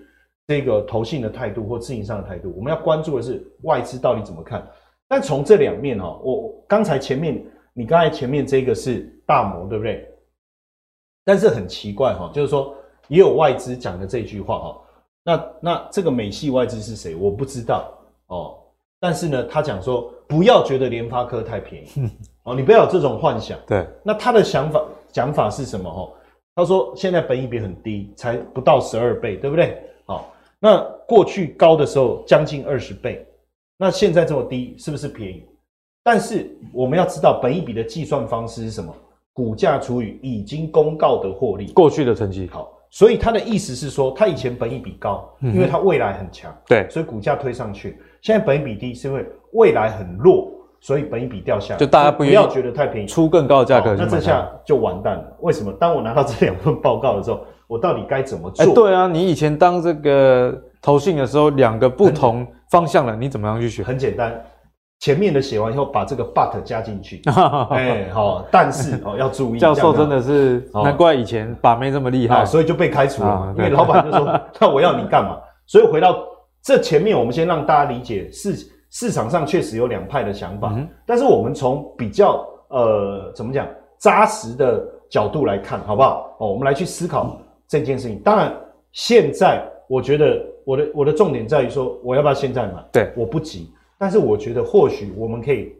[0.48, 4.68] 这个投信的态度或自营上的态度，我们要关注的是外资到底怎么看。
[5.08, 7.42] 但从这两面哈，我刚才前面
[7.74, 10.06] 你刚才前面这个是大摩，对不对？
[11.24, 12.76] 但是很奇怪哈，就是说
[13.08, 14.82] 也有外资讲的这句话哈。
[15.24, 17.16] 那那这个美系外资是谁？
[17.16, 17.90] 我不知道
[18.28, 18.58] 哦。
[19.00, 22.10] 但是呢，他讲说不要觉得联发科太便宜
[22.44, 23.58] 哦，你不要有这种幻想。
[23.66, 23.88] 对。
[24.04, 24.84] 那他的想法
[25.14, 26.10] 讲法是什么哈？
[26.56, 29.82] 他说现在本益比很低，才不到十二倍，对不对？
[30.06, 30.34] 好。
[30.60, 33.26] 那过去高的时候将近二十倍，
[33.78, 35.44] 那现在这么低是不是便宜？
[36.04, 38.94] 但是我们要知道，本益比的计算方式是什么？
[39.34, 41.72] 股价除以已经公告的获利。
[41.72, 42.48] 过去的成绩。
[42.52, 47.98] 好，所以他的意思是说，他以前本益比高，因为他未来很强，对，所以股价推上去。
[48.22, 50.52] 现在本益比低是因为未来很弱，
[50.82, 51.80] 所以本一比掉下来。
[51.80, 55.24] 就大家不要觉得太便宜，出更高的价格，那这下就完蛋了。
[55.40, 55.72] 为什么？
[55.80, 58.66] 当我拿到这两份报告的时候，我到底该怎么做？
[58.66, 63.86] 哎，对啊，你以前当这个投信的时候，两个不同方向了，你怎么样去选？
[63.86, 64.34] 很简单。
[65.00, 67.20] 前面的写完以后，把这个 but 加进去。
[67.72, 69.58] 哎，好，但是哦，要注意。
[69.60, 73.52] 教授真的是难怪以前把妹这么厉害，所以就被开除了。
[73.58, 76.24] 因为老板就说：“那我要你干嘛？”所以回到
[76.64, 78.56] 这前面，我们先让大家理解市
[78.92, 80.76] 市场上确实有两派的想法，
[81.06, 86.36] 但是我们从比较呃怎么讲扎实的角度来看，好不好？
[86.40, 88.20] 哦，我们来去思考这件事情。
[88.20, 88.54] 当然，
[88.92, 92.84] 现在我觉得我的我的重点在于说，我要不要现在买？
[92.92, 93.72] 对，我不急。
[93.98, 95.74] 但是我觉得，或许我们可以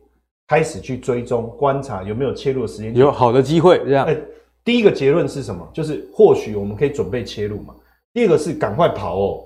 [0.48, 3.80] 开始去追踪、观察有没有切入的时间，有好的机会。
[3.80, 4.18] 这样，欸，
[4.64, 5.68] 第一个结论是什么？
[5.74, 7.74] 就是或许我们可以准备切入嘛。
[8.14, 9.44] 第二个是赶快跑哦，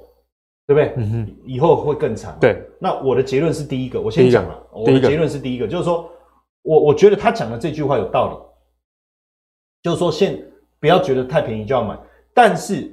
[0.67, 1.25] 对不对？
[1.45, 2.35] 以后会更惨。
[2.41, 4.67] 对，那我的结论是第一个，我先讲了。
[4.71, 6.09] 我的结论是第一个，就是说
[6.63, 8.37] 我我觉得他讲的这句话有道理，
[9.83, 10.39] 就是说先
[10.79, 11.97] 不要觉得太便宜就要买，
[12.33, 12.91] 但是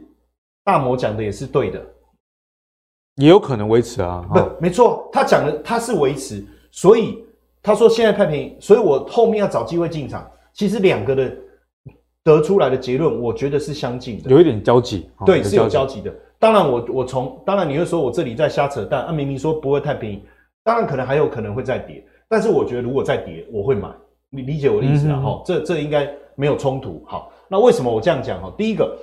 [0.64, 1.82] 大摩讲的也是对的。
[3.16, 7.22] 也有可能维持啊，不，没错，他讲的他是维持，所以
[7.62, 10.30] 他说现在太便宜，所以我后面要找机会进场。
[10.54, 11.35] 其实两个的
[12.22, 16.14] 得出来的结论，我觉得是相近的，有一点交集，对，是有交集的。
[16.42, 20.24] 当然我，我我从当然你会说我这里在瞎扯淡，啊，明明说不会太便宜，
[20.64, 23.88] 当然可能还有可能会再跌，但是我觉得如果再跌，我会买，
[24.28, 25.42] 你理解我的意思了哈、嗯？
[25.44, 27.00] 这这应该没有冲突。
[27.07, 28.52] 好，那为什么我这样讲哈？
[28.59, 28.98] 第一个。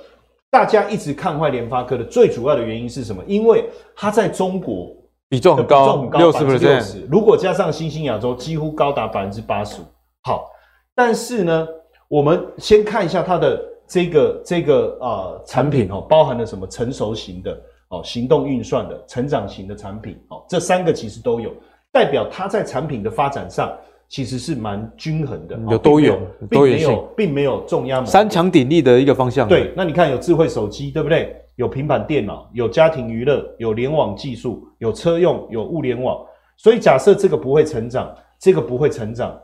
[0.52, 3.22] 大家一直看坏联发科的最主要的原因是什么？
[3.24, 4.92] 因为它在中国
[5.28, 9.84] 比重很高，六十 percent，如果加上新兴亚洲，几乎高达百分之八十五。
[10.24, 10.50] 好，
[10.92, 11.68] 但是呢，
[12.08, 16.66] 我们先看一下它的这个这个呃产品哦，包含了什么？
[16.68, 21.50] 成熟型的哦，行动运算的，成长型的产品哦，这三个其实都有，
[21.92, 23.76] 代表它在产品的发展上。
[24.08, 26.18] 其实是蛮均衡的，有都有，
[26.50, 29.46] 并没有，并没有重压三强鼎立的一个方向。
[29.46, 31.32] 对，那你看有智慧手机，对不对？
[31.54, 36.18] 有平板电脑，有家庭娱乐，有联网技术，有车用，有物联网。
[36.56, 39.40] 所以假设这个不会成长，这个不会成长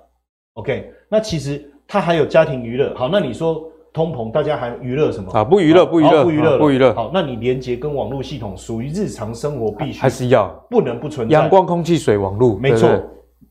[0.54, 0.90] ，OK？
[1.08, 2.92] 那其实它还有家庭娱乐。
[2.96, 5.42] 好，那你说通膨，大家还娱乐什么啊？
[5.42, 6.92] 不娱乐，不娱乐，不娱乐，不娱乐。
[6.92, 12.90] 好，那你连接跟网络系统属于日常生活必须，还是要不能不存在阳光、空气、水、网络，没错。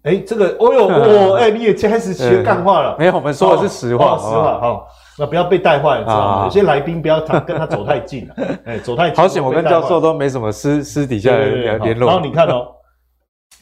[0.03, 0.85] 哎、欸，这个，哦呦，
[1.33, 2.95] 哦，哎、欸，你也开始学干话了。
[2.99, 4.59] 没有，我们说的是实话，实话。
[4.59, 4.83] 哈，
[5.17, 6.43] 那不要被带坏了，知道吗？
[6.45, 8.35] 有些来宾不要他跟他走太近了。
[8.65, 9.15] 哎、欸，走太近。
[9.15, 11.47] 好险，我跟教授都没什么私私底下的
[11.79, 12.07] 联络。
[12.07, 12.67] 然后你看哦，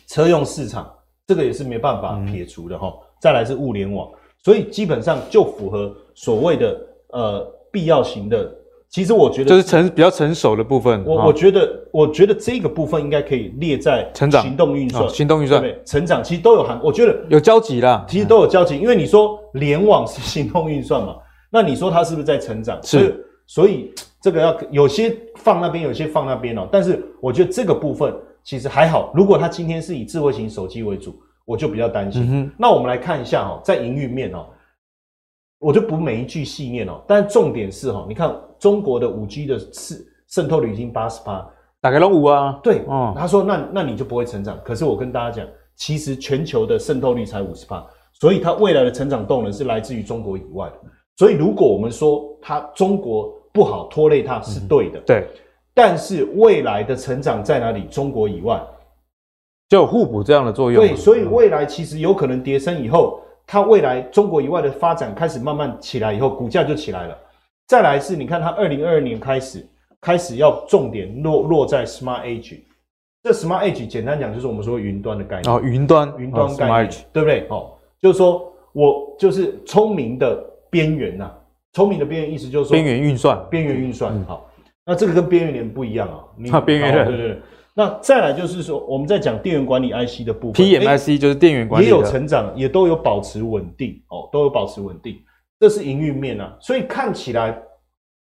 [0.10, 0.86] 车用市场
[1.26, 3.00] 这个也是没办法撇除的哈、嗯。
[3.22, 4.10] 再来是物联网，
[4.44, 6.80] 所以基本上就符合所谓的
[7.12, 8.54] 呃必要型的。
[8.90, 11.04] 其实我觉得就是成比较成熟的部分。
[11.04, 16.80] 我我觉得，我觉得这个部分应该可以列在成长、行动运算、行动运算、对成长，其实都有含。
[16.84, 18.78] 我觉得有交集啦，其实都有交集。
[18.78, 21.16] 因为你说联网是行动运算嘛，
[21.50, 22.80] 那你说它是不是在成长？
[22.84, 23.26] 是。
[23.48, 26.68] 所以这个要有些放那边，有些放那边哦。
[26.72, 29.12] 但是我觉得这个部分其实还好。
[29.16, 32.28] 如果它今天是以智慧型手机为主，我就比较担心。
[32.30, 34.48] 嗯、那我们来看一下哈，在营运面哦。
[35.60, 42.60] 我就不每一句细念哦，但重点是哈，你看中国的五 G 的渗渗透率已经八十八，大概都五啊。
[42.62, 44.60] 对，哦，他说那那你就不会成长。
[44.66, 47.82] 可是我跟大家讲，其实全球的渗透率才五十八，
[48.20, 50.76] 所以它未来的成长动能是来自于中国以外的。
[51.16, 55.28] 所以如果我们说它中国不好拖累它是对的，嗯，对。
[55.74, 57.86] 但是未来的成长在哪里？
[57.86, 58.62] 中国以外，
[59.70, 60.86] 就有互补这样的作用。
[60.86, 63.20] 对，所以未来其实有可能跌升以后。
[63.46, 67.18] 它未来中国以外的发展开始慢慢起来以后，股价就起来了。
[67.68, 69.68] 再来是，你看它二零二二年开始
[70.00, 72.60] 开始要重点落落在 Smart Edge。
[73.22, 75.54] 这 Smart Edge 简单讲就是我们说云端的概念。
[75.54, 77.46] 哦，云端，云端概念，哦、对不对？
[77.50, 77.72] 哦，
[78.02, 81.30] 就是说我就是聪明的边缘呐。
[81.74, 84.24] 聪明的边缘意思就是说边缘运算，边缘运算。
[84.24, 84.50] 好，
[84.86, 86.24] 那这个跟边缘人不一样啊。
[86.50, 87.42] 它 边缘人，对对对。
[87.76, 95.18] 那再来就是说，我们在讲电源管理 IC 的部分，PMIC 就是电源管理，也有成长，也都有保持稳定哦，都有保持稳定，
[95.60, 97.60] 这是营运面啊，所以看起来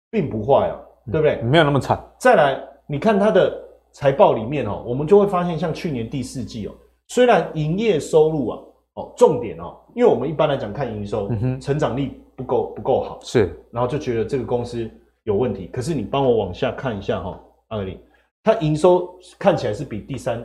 [0.09, 0.78] 并不坏啊，
[1.11, 1.42] 对不对？
[1.42, 2.01] 没有那么惨。
[2.16, 6.72] 再来，你看它的财报里面哦，我们就会发现，像去年第四季哦，
[7.09, 8.59] 虽然营业收入啊，
[8.94, 11.28] 哦，重点哦，因为我们一般来讲看营收，
[11.61, 14.88] 成长力不够不够好，是，然后就觉得这个公司
[15.24, 15.68] 有问题。
[15.72, 17.40] 可是你帮我往下看一下哈，
[17.70, 17.98] 阿格力。
[18.43, 20.41] 它营收看起来是比第三，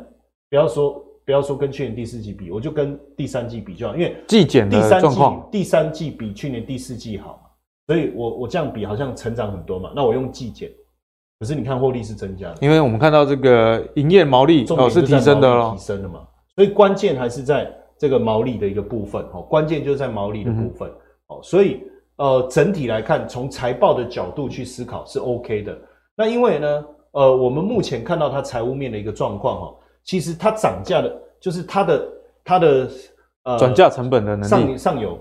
[0.49, 7.49] 不要说不要说跟去年第四季比，我就跟第三季比就好，因为季减的状况，第三季比去年第四季好嘛，
[7.87, 10.69] 所以我我这样比好像成长很多嘛，那我用季减，
[11.39, 20.89] 可是你看获利是增加的，因为我们看到这个营业毛利哦是提升的哦，提升的嘛，所以关键还是在这个毛利的一个部分哦，关键就是在毛利的部分
[21.27, 21.81] 哦，所以
[22.17, 25.77] 呃整体来看，从财报的角度去思考是 OK 的。
[26.17, 26.85] 那因为呢，
[27.15, 32.07] 呃，我们目前看到它财务面的一个状况哈，其实它涨价的，就是它的
[32.43, 32.89] 它的
[33.43, 35.17] 呃转嫁成本的能力上上游。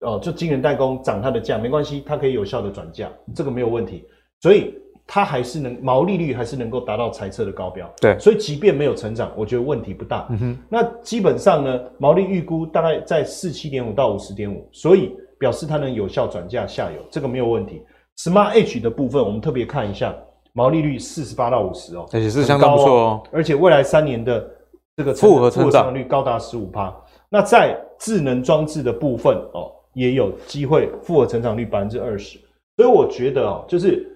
[0.00, 4.06] 哦，就晶圆代工涨它的价没关系，它可以有效的转嫁，这个没有问题，
[4.40, 4.72] 所以
[5.06, 7.92] 它还是能毛利率还是能够达到财测的高标。
[8.00, 10.28] 对，所以即便没有成长，我觉得问题不大。
[10.30, 17.82] 嗯哼，那基本上呢，毛利预估大概在四七点五到五十点五，所以表示它能有效转嫁下游，这个没有问题。
[18.18, 20.14] Smart Edge 的部分，我们特别看一下
[20.58, 24.50] 毛利率四十八到五十哦，而且是相当不错哦，而且未来三年的
[24.96, 26.92] 这个复合成长率高达十五趴。
[27.28, 29.72] 那在智能装置的部分哦。
[29.94, 32.38] 也有机会复合成长率百分之二十，
[32.76, 34.06] 所以我觉得哦，就是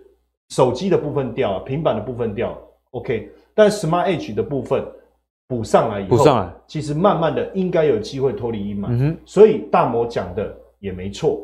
[0.51, 2.57] 手机的部分掉，平板的部分掉
[2.93, 4.87] ，OK，但 Smart Edge 的部分
[5.49, 9.17] 补上来以后，补上来，其实慢慢的应该有机会脱离阴霾。
[9.25, 11.41] 所以大摩讲的也没错。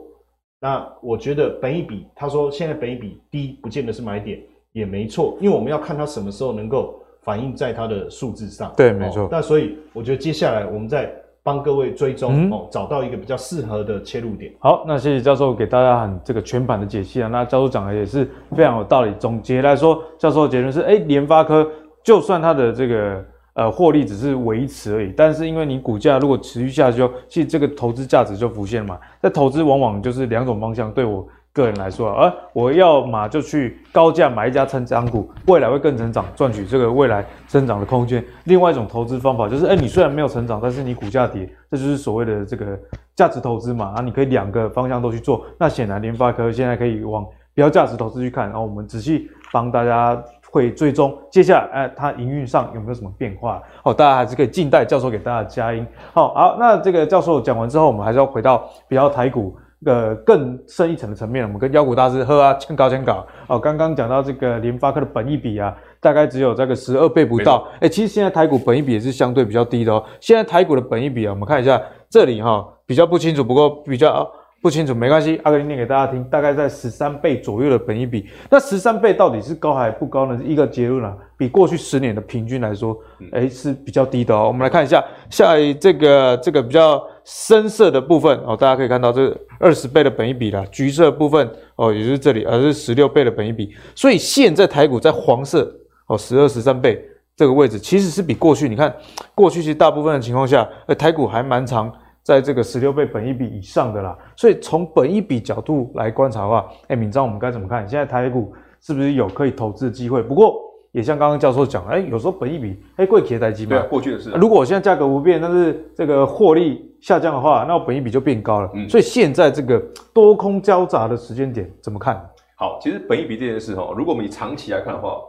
[0.61, 4.41] 那我觉得本益比，他说现在本益比低，不见得是买点，
[4.79, 8.73] 也没错，因为我们要看它什么时候能够反映在它的数字上。
[8.77, 9.29] 对，没错。
[9.31, 11.11] 那所以我觉得接下来我们在。
[11.41, 14.53] 帮各位追踪、嗯、哦，找到一个比较适合的切入点。
[14.59, 17.29] 好，那谢谢教授给大家很这个全盘的解析啊。
[17.29, 19.15] 那教授讲的也是非常有道理。
[19.19, 21.67] 总结来说，教授的结论是：哎，联发科
[22.05, 23.25] 就算它的这个
[23.55, 28.99] 呃获利只是维持而已，但是因为你股价如果持续下去，其实这个投资价值就浮现了嘛。
[29.23, 31.27] 在投资往往就是两种方向，对我。
[31.53, 38.25] 个人来说，而我要嘛就去高价买一家成长股，未来会更成长，赚取这个未来增长的空间。
[38.45, 42.79] 另外一种投资方法就是，哎，你虽然没有成长，但是你股价跌，这就是所谓的这个
[43.17, 43.95] 价值投资嘛。
[43.97, 45.45] 啊，你可以两个方向都去做。
[45.59, 53.61] 那显然联发科现在可以往比较价值投资去看，然后我们仔细帮大家会追踪接下来，哎，它营运上有没有什么变化？
[53.83, 55.85] 好，大家还是可以静待教授给大家加音。
[56.13, 59.57] 好，好，那这个教授讲完之后，我们还是要回到比较台股。
[59.87, 63.59] 呃，更深一层的层面，我们跟妖股大师喝啊，签稿签稿哦。
[63.59, 67.69] 刚刚讲到这个联发科的本益比啊，大概只有这个十二倍不到。
[67.75, 70.05] 哎、欸，其实现在台股本益比也是相对比较低的哦。
[70.21, 74.29] 现在台股的本益比啊，我们看一下这里哈、哦，比较不清楚，不过比较
[74.69, 78.29] 不清楚没关系，阿格力念给大家听，大概在十三倍左右的本益比。
[78.51, 80.39] 那十三倍到底是高还是不高呢？
[80.45, 82.95] 一个结论啊，比过去十年的平均来说，
[83.33, 84.49] 哎、欸、是比较低的哦。
[84.49, 87.03] 我们来看一下，下一这个这个比较。
[87.31, 91.47] 深色的部分哦，大家可以看到这二十倍的本益比啦，橘色部分
[91.77, 93.69] 哦，也就是这里，而是十六倍的本益比。
[93.95, 95.71] 所以现在台股在黄色
[96.07, 97.05] 哦，十二十三倍
[97.37, 98.91] 这个位置，其实是比过去你看，
[99.35, 101.93] 过去其实大部分的情况下，呃，台股还蛮常
[102.29, 104.17] 在这个十六倍本一比以上的啦。
[104.37, 107.89] 所以从本一比角度来观察的话，哎，敏章我们该怎么看？
[107.89, 110.23] 现在台股是不是有可以投资的机会？
[110.23, 110.65] 不过。
[110.93, 114.31] 也像刚刚教授讲，哎，有时候本一比，哎，贵企业台积嘛，对，过去的事。
[114.31, 118.71] 如果我现在价格不变，但是这个获利下降的话，那我本一比就变高了。
[118.75, 119.79] 嗯，所以现在这个
[120.15, 122.19] 多空交杂的时间点怎么看？
[122.57, 125.21] 好，其实本一比这件事哈，如果我们以长期来看的话，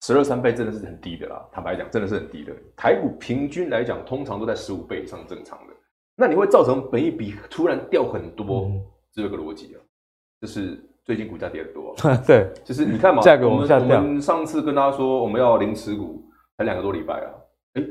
[0.00, 1.40] 十二三倍真的是很低的啦。
[1.52, 2.52] 坦白讲，真的是很低的。
[2.74, 5.73] 台股平均来讲，通常都在十五倍以上正常的。
[6.16, 8.70] 那你会造成本益比突然掉很多，
[9.12, 9.78] 这个逻辑啊，
[10.40, 10.82] 就是。
[11.06, 11.94] 最近股价跌得多，
[12.26, 13.98] 对，就是你看嘛，价格往下掉。
[13.98, 16.24] 我们上次跟大家说我们要零持股，
[16.56, 17.28] 才两个多礼拜啊，
[17.74, 17.86] 诶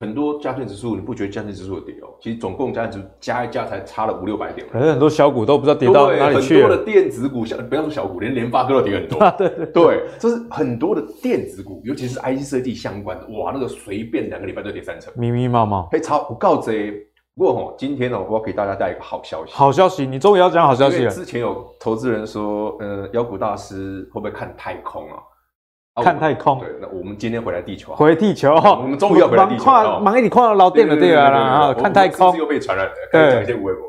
[0.00, 2.10] 很多加权指数你不觉得加权指数有跌哦？
[2.20, 6.68] 其实总共加权指数加一加才差了五六百点，可是很多小股都不知道跌到哪里去了。
[6.68, 9.30] 很多的电子股，不要说小股，连联发科都跌很多。
[9.38, 15.86] 对对对，就是很多的电子股，尤其是 IC 设计相关的，哇，那个随便两个礼拜都跌三成，密密麻麻。
[15.92, 17.06] 嘿，超我告贼。
[17.40, 19.52] 不过哈，今天呢，我要给大家带一个好消息。
[19.54, 21.10] 好消息，你终于要讲好消息了。
[21.10, 26.02] 之前有投资人说，呃，妖股大师会不会看太空啊？
[26.04, 26.58] 看太空。
[26.58, 27.94] 对，那我们今天回来地球。
[27.94, 28.54] 回地球。
[28.56, 29.64] 我们终于要回来地球。
[29.64, 31.72] 忙忙一点，看到老电了，对啊啦。
[31.72, 32.36] 看太空。
[32.36, 32.92] 又被传染了。
[33.10, 33.80] 开始讲一些无谓的。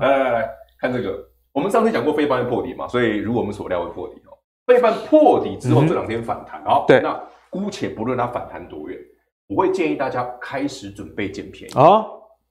[0.00, 0.50] 来来来，
[0.80, 1.16] 看这个。
[1.52, 4.34] 我们上次讲过非半会破底嘛，所以如我们所料会破底哦。
[4.66, 6.98] 费半破底之后这两天反弹，好，对。
[6.98, 7.16] 那
[7.50, 8.98] 姑且不论它反弹多远，
[9.46, 12.04] 我会建议大家开始准备捡便宜啊。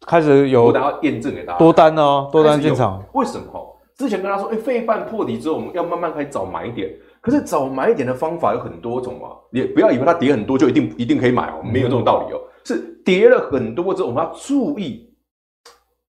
[0.08, 3.04] 开始有大家验证给大家多单哦，多单进场。
[3.14, 3.72] 为什么？
[3.98, 6.94] 之前跟他说，哎，费半破底之后，我们要慢慢开始找买点。
[7.22, 12.40] 可是找买点的方法有很多种啊，你不要以为它跌很多就一定一定可以买哦，没有这种道理哦。
[12.66, 15.12] 是跌了很多之后，我们要注意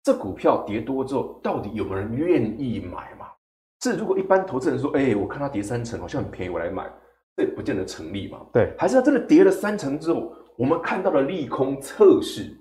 [0.02, 3.26] 这股票跌多之后，到底有没有人愿意买嘛？
[3.82, 6.88] 是如果一般投资人说，哎，我看它跌三成，好像很便宜，我来买，
[7.36, 8.38] 这不见得成立嘛。
[8.52, 12.56] 对，还是它真的跌了三成之后，我们看到了利空测试。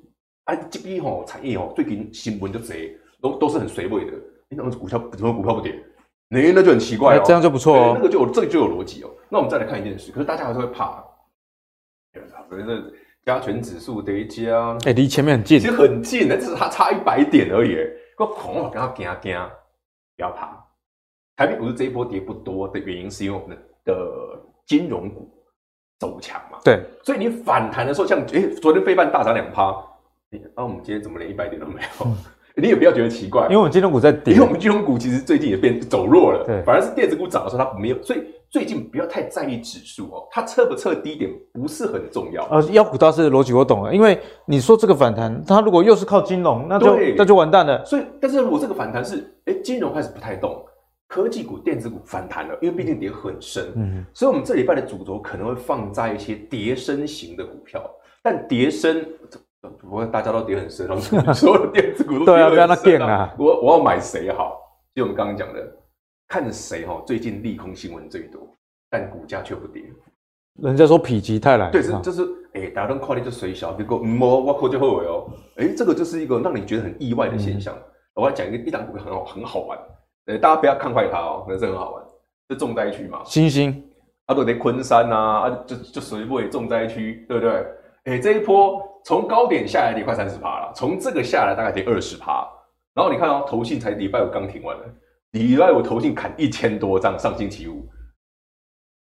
[0.45, 4.13] 哎，这边吼产业吼最近新闻就贼，都都是很随位的。
[4.49, 5.81] 你怎么股票怎么股票不跌？
[6.27, 9.09] 那那就很奇怪哦，这样就不错哦，那个就有这个就有逻辑哦。
[9.29, 11.03] 那我们再来看一件事，可是大家还是会怕，
[12.49, 12.93] 可是这
[13.25, 17.77] 加权指数叠加，哎，离前面很近，其实很近，那只是它差一百点而已。
[18.17, 19.35] 我恐慌跟他惊惊，
[20.15, 20.63] 不要怕。
[21.35, 23.93] 台北股市这一波跌不多的原因，是因为我们的
[24.65, 25.27] 金融股
[25.97, 26.59] 走强嘛。
[26.63, 29.73] 对，所以你反弹的时候，像哎，昨天费半大涨两趴，
[30.31, 32.05] 那、啊、我们今天怎么连一百点都没有？
[32.05, 32.15] 嗯、
[32.55, 36.45] 你也不要觉得奇怪，因为我们金融股在跌，因为我们金融股其实最近也变走弱了。
[36.45, 42.45] 对，反而是电子股涨的时候它没有，所以最近不要太在意指数哦，它测不测低点不是很重要。
[42.45, 47.83] 呃，妖股倒是逻辑我懂了，因为你说这个反弹，它如果又是靠金融，那就那就完蛋了。
[47.83, 50.63] 所以，但是如果这个反弹是哎金融开始不太动。
[51.07, 57.83] 科技股、电子股反弹了，因为毕竟跌很深，嗯，所以我们这礼拜的主轴可能会放在一些跌升型的股票，
[58.23, 59.05] 但跌深，
[59.69, 60.87] 不过大家都跌很深，
[61.33, 63.35] 所有的电子股都跌很深，啊，对啊，不要那跌啊！
[63.37, 64.59] 我我要买谁好？
[64.95, 65.65] 就我们刚刚讲的，
[66.27, 68.41] 看谁哈，最近利空新闻最多，
[68.89, 69.83] 但股价却不跌。
[70.61, 77.73] 人家说否极泰来，对，是就是哎，大家都快点就水小，结果摸我扣就后悔哦，哎，这个就是一个让你觉得很意外的现象。
[77.75, 77.83] 嗯、
[78.15, 79.79] 我要讲一个一档股票很好，很好玩。
[80.25, 82.03] 呃，大家不要看坏它哦，那是很好玩，
[82.49, 83.21] 是重灾区嘛。
[83.23, 83.83] 星星，
[84.25, 87.65] 啊，都得昆山呐，啊，就就水位重灾区，对不对？
[88.05, 92.47] 哎，这一波从高点下来跌快三十趴了，从这个下来大概跌二十趴。
[92.93, 94.83] 然后你看哦，投信才礼拜五刚停完了，
[95.31, 97.87] 礼拜五投信砍一千多张，上星期五，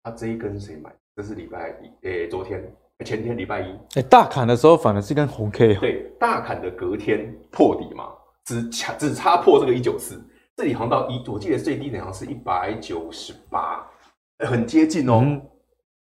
[0.03, 0.93] 他、啊、这一根谁买？
[1.17, 2.63] 这是礼拜一，哎，昨天、
[3.05, 8.13] 前天礼拜一，哎，大砍的时候反而是一根红 K，对，大砍的隔天破底嘛，
[8.45, 10.23] 只差只差破这个一九四。
[10.57, 13.87] 这里行到一，我记得最低点好像是一百九十八，
[14.41, 15.41] 很接近哦。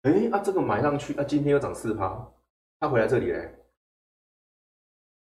[0.02, 2.24] 哎、嗯，啊，这个买上去，啊，今天又涨四趴，
[2.80, 3.54] 他回来这里嘞，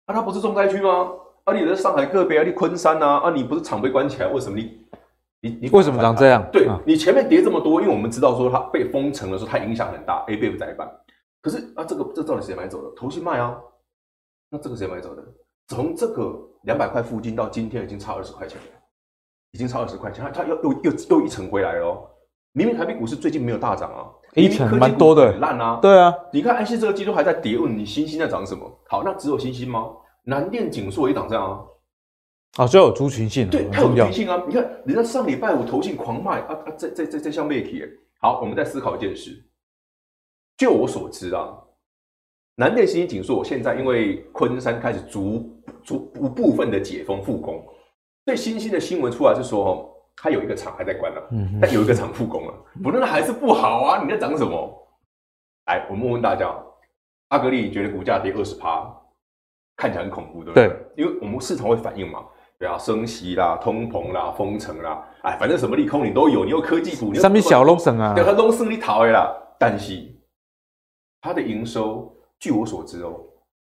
[0.05, 1.11] 啊，他不是重灾区吗？
[1.43, 4.87] 啊，你在上海个别啊，你昆山呐，啊，你不是厂被关起来，为什么你
[5.41, 6.47] 你你为什么长这样？
[6.51, 10.89] 对、啊、你前面跌这么多，因为我们知道说它被封城的时候，它影响很大，ABF 载板。
[11.41, 12.95] 可是啊，这个这到底谁买走的？
[12.95, 13.59] 投信卖啊，
[14.49, 15.23] 那这个谁买走的？
[15.67, 18.67] 从这个两百块附近到今天已经差二十块钱了。
[19.53, 22.09] 已经差二十块钱，它它又又又又一层回来了。
[22.53, 25.79] 明明台北股市最近没有大涨啊，一层蛮多的，烂啊。
[25.81, 28.69] 对啊，你看安信这个季度还在跌，问你星星在涨什么？
[28.87, 29.89] 好，那只有星星吗？
[30.23, 31.59] 南电、景硕也涨这样啊。
[32.57, 34.41] 啊，就有族群性，对，它有族群性啊。
[34.47, 37.83] 你看，人家上礼拜五投信狂卖啊啊，这这这这项媒体。
[38.19, 39.31] 好，我们再思考一件事。
[40.57, 41.57] 就我所知啊，
[42.55, 45.49] 南电、星星、景硕，现在因为昆山开始逐
[45.83, 47.65] 逐部部分的解封复工。
[48.25, 49.89] 最新兴的新闻出来是说，哦，
[50.23, 52.53] 它有一个厂还在关了，嗯、但有一个厂复工了，
[52.83, 54.03] 不论还是不好啊！
[54.03, 54.87] 你在涨什么？
[55.65, 56.53] 来，我们问问大家，
[57.29, 58.87] 阿格力觉得股价跌二十趴，
[59.75, 60.67] 看起来很恐怖，对不对？
[60.67, 62.23] 对，因为我们市场会反应嘛，
[62.59, 69.35] 对啊，升息啦、通膨啦、封城啦，哎，反正什么利空你都有，你有科技股，你上面小龙省啊，对，它都是你讨的啦。
[69.57, 70.07] 但是
[71.19, 73.19] 它的营收，据我所知哦。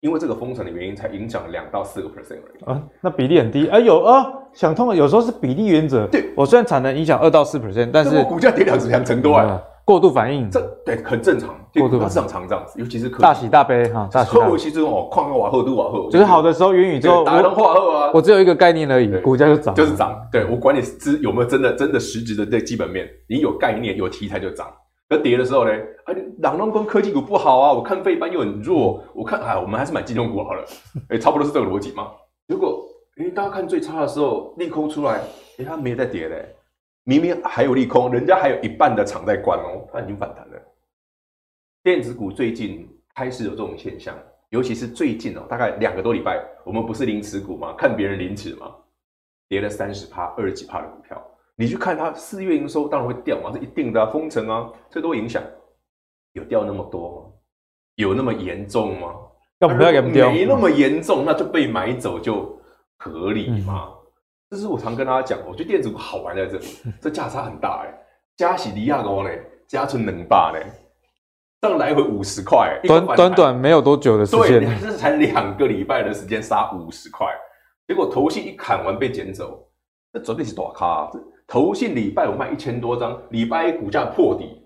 [0.00, 3.66] 因为这个封城的原因，才影响两到四个 percent 而已啊，那比例很低。
[3.66, 6.04] 哎有啊，想通了，有时候是比例原则。
[6.08, 11.50] 对，我虽然产能影响二到四 percent，但是股价跌两两成多啊，过度反应，这对很正常。
[11.78, 14.58] 过度市场常这样子，尤其是大喜大悲哈，大喜大悲。
[14.58, 20.12] 其实哦，矿瓦后都瓦后，就是好的时候元宇宙，大能化后啊，我只有一个概念而已，股价就涨，就是涨。
[20.32, 24.66] 对，我管你资有没有真的真的实质的这基本面，你有概念有题材就涨。
[25.08, 25.70] 而跌的时候呢，
[26.02, 30.64] 啊，朗龙跟科技股不好啊，我看费班又很弱，我看哎，我们还是买金融股好了，
[31.10, 32.08] 哎，差不多是这个逻辑嘛。
[32.48, 32.82] 如果
[33.18, 35.20] 哎，大家看最差的时候，利空出来，
[35.58, 36.54] 哎，它没在跌嘞，
[37.02, 40.62] 明明还有利空，人家还有一半的厂在关哦，它已经反弹了。
[41.82, 44.16] 电子股最近开始有这种现象，
[44.50, 47.74] 尤其是最近哦，大概两个多礼拜，我们不是零持股吗？
[47.76, 48.72] 看别人零持嘛，
[49.48, 51.20] 跌了三十趴、二十几趴的股票。
[51.56, 55.42] 你去看它四月营收，当然会掉嘛，这一定的啊，封城啊，这都会影响。
[56.34, 57.32] 有掉那么多吗？
[57.96, 59.12] 有那么严重吗？
[59.58, 60.30] 要不要给掉？
[60.30, 62.56] 没那么严重，那就被买走就
[62.98, 63.88] 合理吗。
[63.88, 63.96] 嗯、
[64.50, 66.66] 这是我常跟大家讲，我觉得电子股好玩在这里，
[67.00, 67.94] 这价差很大哎、欸。
[68.36, 69.30] 加喜利亚高呢，
[69.66, 70.60] 加存能霸呢，
[71.60, 77.26] 这样来回五十块，短短短没有多久的时间，对，这才两个礼拜的时间杀五十块，
[77.88, 79.68] 结果头信一砍完被捡走，
[80.12, 81.10] 这绝对是大咖。
[81.48, 84.64] 投信礼拜五卖一千多张，礼拜一股价破底，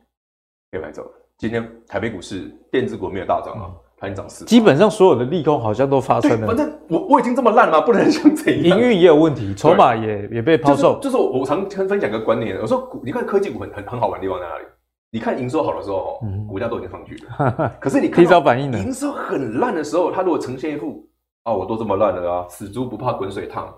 [0.70, 1.10] 可以买走。
[1.38, 4.44] 今天台北股市电子股没有大涨啊，它已经涨四。
[4.44, 6.46] 基本上所有的利空好像都发生了。
[6.46, 7.80] 反正我我已经这么烂了吗？
[7.86, 8.62] 不能像这样。
[8.62, 10.98] 营运也有问题，筹码也对也被抛售。
[11.00, 14.64] 就是、就是、我我常分分享一个观念，我说你看科技股很很很好玩的地方在哪里？
[15.10, 17.72] 你看营收好的时候，嗯、股价都已经上去了。
[17.78, 18.78] 可是你看提早反应了。
[18.78, 21.06] 营收很烂的时候，它如果呈现一副
[21.44, 23.72] 啊，我都这么烂了啊，死猪不怕滚水烫，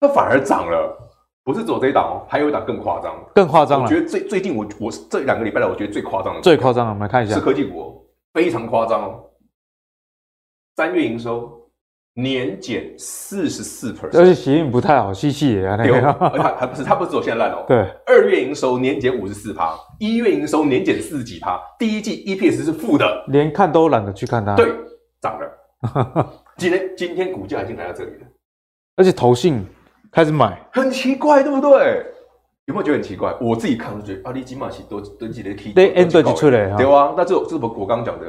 [0.00, 0.96] 它反而涨了。
[1.44, 3.84] 不是只有这一档哦，还有一档更夸张，更夸张了。
[3.84, 7.94] 我觉得最最近我我这两个礼拜来，我觉得最夸张的，最夸张的，我们来看一下，是科技股哦，
[8.34, 9.20] 非常夸张哦。
[10.76, 11.50] 三月营收
[12.16, 16.12] 年减四十四 percent，而且息运不太好，细细的啊，那个，
[16.42, 17.64] 还还不是，它不是只有现在烂哦。
[17.66, 24.54] 对，二月营收年减五十四趴，一月营收年减四十几趴，第一季 EPS 是负的，连看都懒得去看它。
[24.54, 24.70] 对，
[25.22, 26.42] 涨了。
[26.58, 28.26] 今天今天股价已经来到这里了，
[28.96, 29.64] 而且投信
[30.12, 32.04] 开始买，很奇怪，对不对？
[32.66, 33.34] 有没有觉得很奇怪？
[33.40, 38.26] 我自己看我就觉得，啊，你起码是多多几的 key，对，end 就出来对啊，那这这不我刚刚讲的，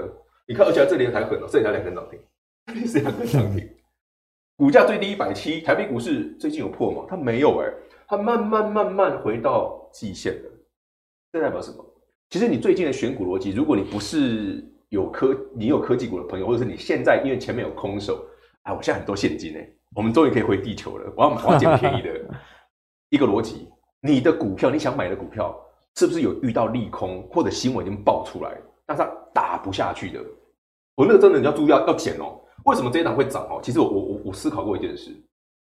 [0.47, 2.19] 你看，而且这里还很，这里还两根涨停，
[2.67, 3.65] 这 里是两根涨停，
[4.57, 7.05] 股价最低一百七，台北股市最近有破吗？
[7.07, 7.73] 它没有哎、欸，
[8.07, 10.51] 它慢慢慢慢回到季线了，
[11.31, 11.83] 这代表什么？
[12.29, 18.21] 其实你最近的选股逻辑，如果你不是有科，你有科技股的朋友，或者是你现在因为前面有空手，
[18.63, 22.09] 哎，我现在很多现金哎、欸，我们终于可以回地球了，我要我要捡便宜的
[23.09, 23.69] 一个逻辑。
[24.01, 25.57] 你的股票，你想买的股票，
[25.95, 28.51] 是不是有遇到利空或者新闻已经爆出来，
[28.85, 30.19] 但是它打不下去的？
[30.95, 32.41] 我那个真的你要注意要要捡哦。
[32.67, 33.59] 为什么这一档会涨哦？
[33.63, 35.11] 其实我我我我思考过一件事，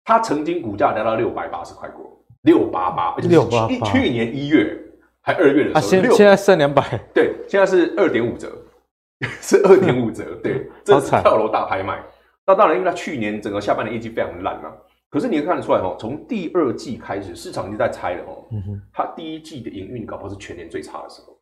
[0.03, 4.75] 它曾经股价来到六百八十块过，六八八，而且是去去年一月
[5.21, 8.51] 还二月的时候，啊、现现在剩两百，对，现在是二点五折，
[9.41, 12.03] 是二点五折，对，这是跳楼大拍卖。
[12.45, 14.73] 那当然，因为它去年整个下半年业绩非常烂嘛。
[15.09, 18.43] 可是你看得出来哦，从第二季开始，市场已经在猜了哦。
[18.51, 21.37] 嗯哼，它第一季的营运搞不好是全年最差的时候。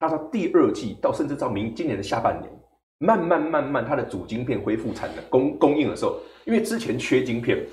[0.00, 2.50] 那它到第二季到甚至到明今年的下半年，
[2.98, 7.66] 慢慢慢慢它的主晶片恢复产能供供应的时候，因为之前缺晶片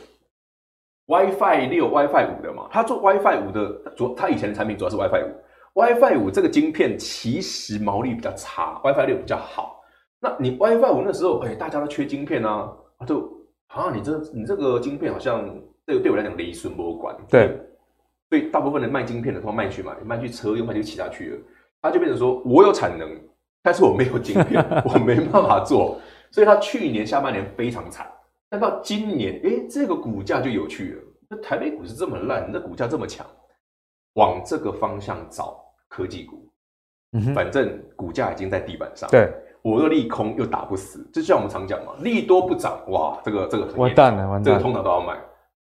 [1.08, 9.82] ，WiFi 六、WiFi 五的嘛，它做 WiFi 五的主，它以前的产品主要是 WiFi 五，WiFi 五这个晶片其实毛利比较差，WiFi 六比较好。
[10.20, 12.72] 那你 WiFi 五那时候，哎，大家都缺晶片啊，
[13.06, 13.32] 就。
[13.68, 15.50] 啊，你这你这个晶片好像
[15.84, 17.60] 对对我来讲雷损不管，对，
[18.30, 21.40] 所以大部分的卖晶片的都卖去买，卖去车用，卖去其他去了，
[21.82, 23.10] 他就变成说我有产能，
[23.64, 26.00] 但是我没有晶片， 我没办法做，
[26.30, 28.06] 所以他去年下半年非常惨，
[28.50, 33.26] 但到今年，哎，这个股价就有趣了，那台北股市这么烂，那股价这么强，
[34.16, 36.48] 往这个方向找科技股，
[37.14, 39.32] 嗯，反正股价已经在地板上，对。
[39.64, 45.18] 我又利空又打不死，就像我们常讲嘛，利多不涨，哇，这个这个完蛋了，完蛋了，这个通常都要买。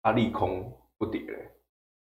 [0.02, 0.66] 它，利空
[0.98, 1.52] 不跌嘞，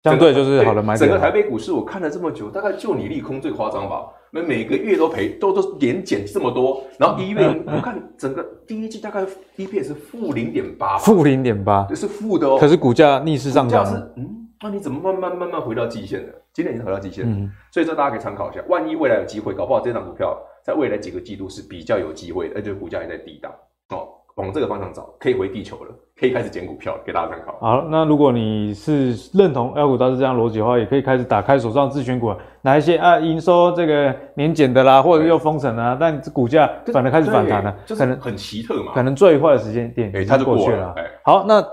[0.03, 0.95] 相对就是好了买。
[0.95, 4.07] 整个台北股市我看了这么久，大概就你利空最夸张吧？
[4.31, 9.25] 每每个月都赔，都都连减这么多，然后一月我看整个第一季大概
[9.57, 12.57] EPS 是负零点八，负零点八，是负的哦。
[12.57, 16.33] 可是股价逆势上涨，嗯，那你怎么慢慢慢慢回到季线的？
[16.53, 20.37] 今年已经回到季线了，嗯，所以这大家可以参考一下，万一未来有机会，搞不好这档股票。
[20.63, 23.51] 在未来几个季度是比较有机会的，而且股价也在低档
[23.89, 27.57] 哦，往这个方向找，可以回地球了，可以开始捡股票了，给大家参考。
[27.59, 40.93] 好，那如果你是认同 L 股大师这样逻辑的话，也可以开始打开手上自选股，哪一些啊营收这个年减的啦，或者又封城啊，但股价反而开始反弹了，可能很奇特嘛，可能最坏的时间点，就过去了。
[41.23, 41.65] 好，那。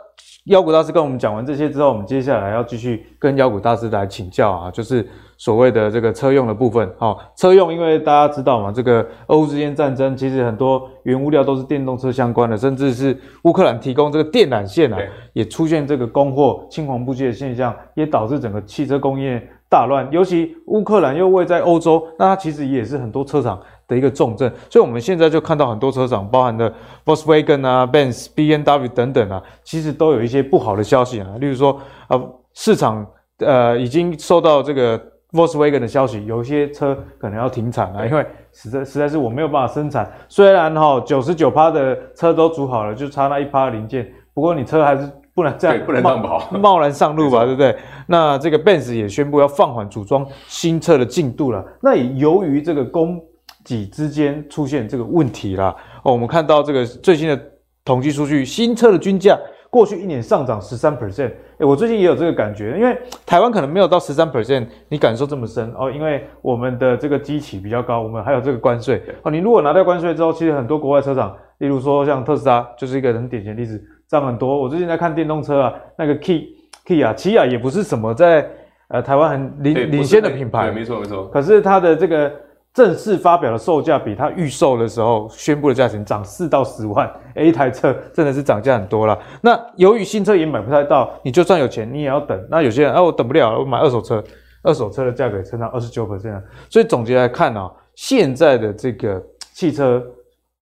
[0.45, 5.07] 妖股大师跟我们讲完这些之后，我们接下来要继续跟妖股大师来请教啊，就是
[5.37, 6.91] 所谓的这个车用的部分。
[6.97, 14.99] 好，车用，因为大家知道嘛，这个俄乌之间战争，其实很多原物料都是电动车相关的，甚至是乌克兰提供这个电缆线啊，
[15.35, 20.09] 也出现这个供货青黄不接的现象，也导致整个汽车工业大乱。
[20.11, 26.72] 尤其乌克兰又位在欧洲，那它其实也是很多车厂的一个重镇，所以我们现在就看到很多车厂，包含的
[27.07, 31.26] Volkswagen 啊、Benz、B N W 等等啊，其实都有一些不好的消息啊。
[31.41, 33.05] 例如说，呃，市场
[33.39, 35.01] 呃已经受到这个
[35.32, 40.11] Volkswagen 的消息，有一些车可能要停产了，因为实在实在是我没有办法生产。
[40.28, 47.74] 虽然哈九十九趴的车都组好了，就差那一趴零件，不过你车还是不能这样，不能这样跑， 贸然上路吧，对不对？
[48.07, 51.64] 那这个 Benz 也宣布要放缓组装新车的进度了。
[51.80, 53.18] 那也由于这个供
[53.65, 57.39] 几之间出现这个问题啦哦，我们看到这个最新的
[57.85, 59.39] 统计数据，新车的均价
[59.71, 61.33] 过去一年上涨十三 percent。
[61.59, 62.97] 诶，我最近也有这个感觉，因为
[63.27, 69.31] 台湾可能没有到十三 percent，你感受这么深哦，因为我们的这个基期比较高，我们还有这个关税哦。
[69.31, 74.57] 你如果拿掉关税之后，其实很多国外车厂，例如说像特斯拉，就是一个很典型的例子，涨很多。
[74.59, 76.47] 我最近在看电动车啊，那个 Key
[76.87, 78.49] Key 啊，起亚也不是什么在
[78.89, 81.27] 呃台湾很领领先的品牌，对，没错没错。
[81.29, 82.33] 可是它的这个。
[82.79, 89.18] 正式发表的售价比它预售的时候宣布的价钱涨四到十万，诶，一台车真的是涨价很多了。
[89.43, 92.41] 那由于新车也买不太到，你就算有钱，你也要等。
[92.49, 94.22] 那有些人，啊，我等不了，我买二手车，
[94.62, 96.41] 二手车的价格也成长二十九 percent。
[96.70, 99.20] 所以总结来看啊，现在的这个
[99.53, 100.01] 汽车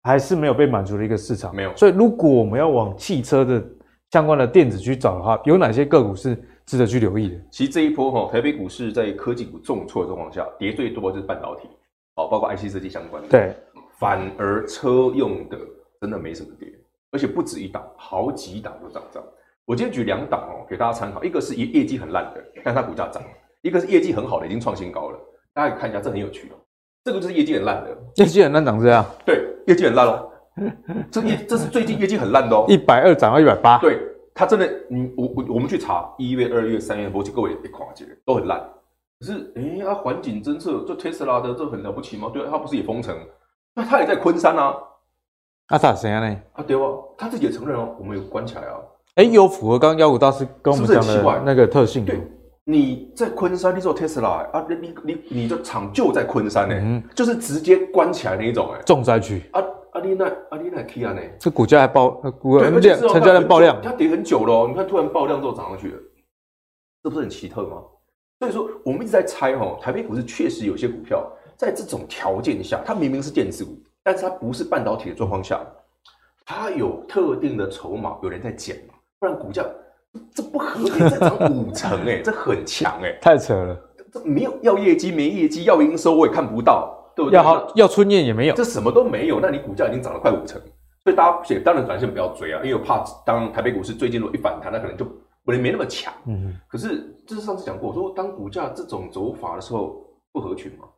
[0.02, 1.56] 还是没有被满足的一个市场。
[1.56, 1.72] 没有。
[1.76, 3.64] 所以如果我们要往汽车的
[4.10, 6.36] 相关的电子去找的话，有哪些个股是？
[6.70, 7.36] 值得去留意的。
[7.50, 11.68] 其实这一波哈，台北股市在科技股重挫的状况下，跌最多的就是半导体，
[12.20, 13.30] 哦，包括 IC 设计相关的。
[13.30, 13.56] 对，
[13.98, 15.58] 反而车用的
[16.02, 16.68] 真的没什么跌，
[17.12, 19.24] 而且不止一档，好几档都涨涨。
[19.66, 23.30] 我今天举两档哦，给大家参考，一个是业业绩很烂的，但它股价涨了；
[23.62, 25.20] 一个是业绩很好的，已经创新高了。
[25.54, 26.56] 大家可以看一下，这很有趣哦。
[27.04, 29.06] 这个就是业绩很烂的，业绩很烂长这样。
[29.26, 30.32] 对，业绩很烂哦。
[31.12, 33.78] 这业这是最近业绩很烂的哦，一百二涨到一百八。
[33.78, 33.98] 对，
[34.34, 38.62] 它真的，你我我我们去查一月、二月、三月，波及各位别夸张，都很烂。
[39.20, 42.32] 可是，哎，它环境侦测，这特斯拉的这很了不起吗？
[42.34, 43.16] 对，它不是也封城？
[43.76, 44.74] 那它也在昆山啊。
[45.68, 46.42] 啊咋谁啊呢？
[46.54, 48.80] 啊对啊，他自己也承认哦，我们有关起来啊。
[49.16, 52.06] 哎，有符合刚刚妖股大师跟我们讲的那个特性。
[52.06, 52.20] 对，
[52.64, 59.44] 你在昆山，你做特斯拉啊，你你你你的厂就在昆山呢，嗯，就是直接关起来那一种哎，重灾区。
[59.52, 59.62] 啊
[59.92, 61.22] 啊你那啊你那 K 啊呢？
[61.40, 65.98] 这股价还爆，股量成交量爆量，它跌很久了，你看突然爆量之后涨上去了，
[67.04, 67.84] 这不是很奇特吗？
[68.40, 75.60] 所以说我们一直在猜哦，台北股市确实有些股票在这种条件下，它明明是电子股，但是它不是半导体的状况下，
[76.46, 78.94] 它有特定的筹码，有人在减嘛。
[79.20, 79.66] 不然股价
[80.34, 83.78] 这不合理，再涨五成哎， 这很强哎，太扯了。
[84.12, 87.36] 这没有要业绩，没业绩，要营收我也看不到，对不对？
[87.36, 89.42] 要好要春燕也没有，这什么都没有。
[89.42, 90.60] 那你股价已经涨了快五成，
[91.04, 95.06] 所以大家当然短线不要追啊，因为我怕当台北股市最近如果一反弹，那可能就
[95.44, 96.14] 不能没那么强。
[96.26, 100.90] 嗯，可是这是上次讲过，我说当股价这种走法的时候不合群嘛，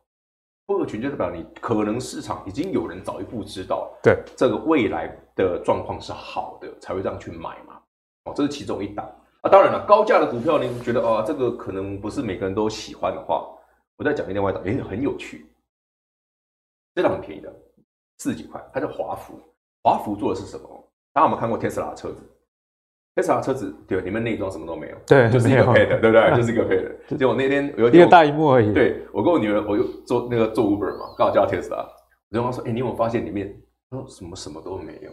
[0.64, 7.78] 不合群就代表你可能市场已经有人早一步知道，对这个未来的状况是好的，才会这样去买嘛。
[8.24, 9.04] 哦，这是其中一档
[9.42, 9.50] 啊。
[9.50, 13.46] 当然了，高价的股票，你觉得啊，这个可能不是每个人都喜欢的话，
[13.98, 15.46] 我再讲另外一档，也很有趣。
[16.94, 17.54] 这档很便宜的，
[18.16, 19.38] 四十几块，它叫华孚。
[19.82, 20.90] 华孚做的是什么？
[21.12, 22.26] 大家有没有看过特斯拉的车子？
[23.14, 26.30] 特斯拉车子对，里面内装什么都没有，对，就是一个配的，对不对？
[26.36, 27.16] 就是一个配的。
[27.16, 28.72] 结果那天有一个大荧幕而已。
[28.72, 31.86] 对，我跟我女儿，我又做那个做 Uber 嘛，刚好叫特斯拉。
[32.30, 33.54] 我就跟她说：“哎，你有没有发现里面，
[33.90, 35.10] 他说什么什么都没有？”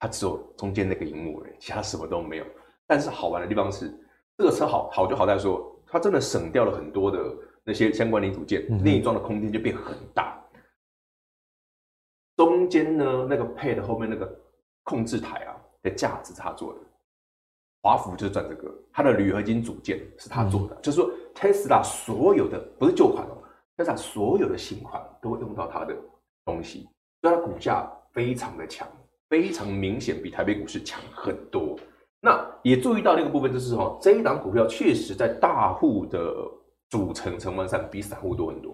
[0.00, 2.44] 它只有中间那个荧幕而已，其他什么都没有。
[2.86, 3.88] 但是好玩的地方是，
[4.36, 7.18] 这个车好好就好在说，它真的省掉了很多的
[7.62, 10.36] 那些相关零组件，内装的空间就变很大。
[12.36, 14.28] 中间呢，那个 pad 后面那个
[14.82, 16.78] 控制台啊的架子是他做的，
[17.82, 23.38] 华孚就是赚这个，它的铝合金组件是他做的，就是说 Tesla 所有的不是旧款哦
[23.76, 25.96] ，Tesla 所有的新款都会用到它的
[26.44, 26.88] 东西，
[27.22, 28.86] 所以它股价非常的强。
[29.28, 31.78] 非常明显，比台北股市强很多。
[32.20, 36.34] 那也注意到那个部分，就是说这一档股票确实在大户的
[36.88, 38.72] 组成成分上比散户多很多。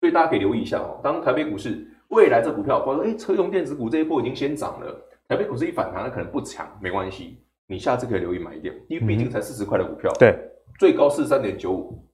[0.00, 0.98] 所以大家可以留意一下哦。
[1.04, 4.98] 当台北股市未来这股票，或者说哎车用电子股这一波已经先涨了，
[5.28, 7.36] 台北股市一反弹，它可能不强，没关系，
[7.70, 10.36] 你下次可以留意买一点，因为毕竟才四十块的股票，对，
[10.76, 12.04] 最高四十三点九五，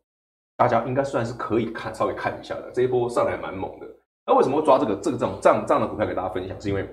[0.55, 2.71] 大家应该算是可以看稍微看一下的。
[2.75, 3.87] 这一波上来蛮猛的。
[4.27, 6.61] 那为什么会抓这个这个这种这样这样的股票给大家分享？
[6.61, 6.87] 是因为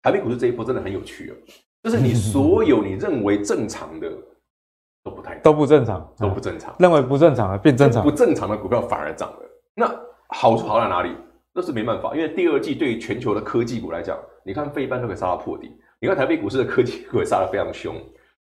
[0.00, 1.34] 台北股市这一波真的很有趣哦，
[1.82, 4.08] 就是你 所有你认为正常的
[5.02, 9.38] 都不太都不正常，都不正常，认为不正常的变正常，不正常的股票反而涨了。
[9.74, 9.92] 那
[10.28, 11.16] 好处好在哪里？
[11.52, 17.94] 那是没办法，因为第二季对于全球的科技股来讲，你看费半都可以杀到破底，你看台北股市的科技股也杀得非常凶。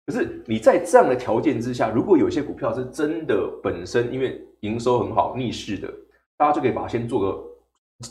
[0.05, 5.91] 可是你在这样的条件之下，如果有些股票是真的本身因为营收很好逆势的，
[6.37, 7.43] 大家就可以把它先做个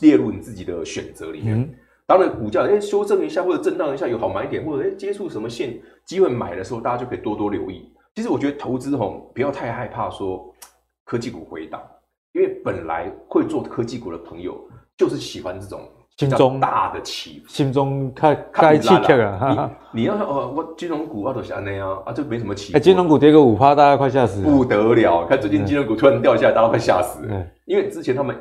[0.01, 1.59] 列入你自己的选择里面。
[1.59, 1.69] 嗯
[2.07, 7.91] 当然，股价哎修正一下或者震荡一下有好买点，或者哎接触什么线机会买的时候，大家就可以多多留意。
[8.13, 10.53] 其实我觉得投资吼不要太害怕说
[11.03, 11.81] 科技股回档，
[12.33, 19.69] 因为本来会做科技股的朋友就是喜欢这种心中大的起伏，心中开开气跳啊！
[19.91, 22.77] 你你要哦，我金融股啊都是那样啊，就没什么起伏。
[22.77, 25.25] 哎，金融股跌个五趴，大家快吓死了，不得了！
[25.25, 27.27] 看最近金融股突然掉下来，大家快吓死
[27.65, 28.35] 因为之前他们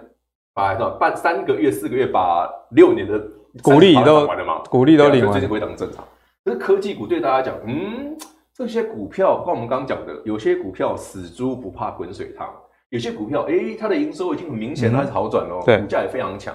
[0.53, 3.20] 把半三个月、四个月把六年的。
[3.62, 6.05] 股利都完了嘛股利都领完，最近回档正常。
[6.45, 8.16] 可是科技股对大家讲，嗯，
[8.53, 12.49] 这些股票，跟我们刚刚讲的，有些股票死猪不怕滚水烫，
[12.89, 16.53] 有些股票，哎、欸，它的营收已经很明显开始好转哦，股价也非常强。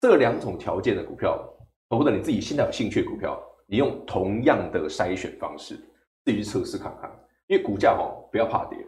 [0.00, 1.38] 这两种条件的股票，
[1.90, 5.74] 或者你自己现在有兴趣的股票，你用同样的筛选方式，
[6.24, 7.10] 自己去测试看看。
[7.46, 8.78] 因为股价哈，不要怕跌，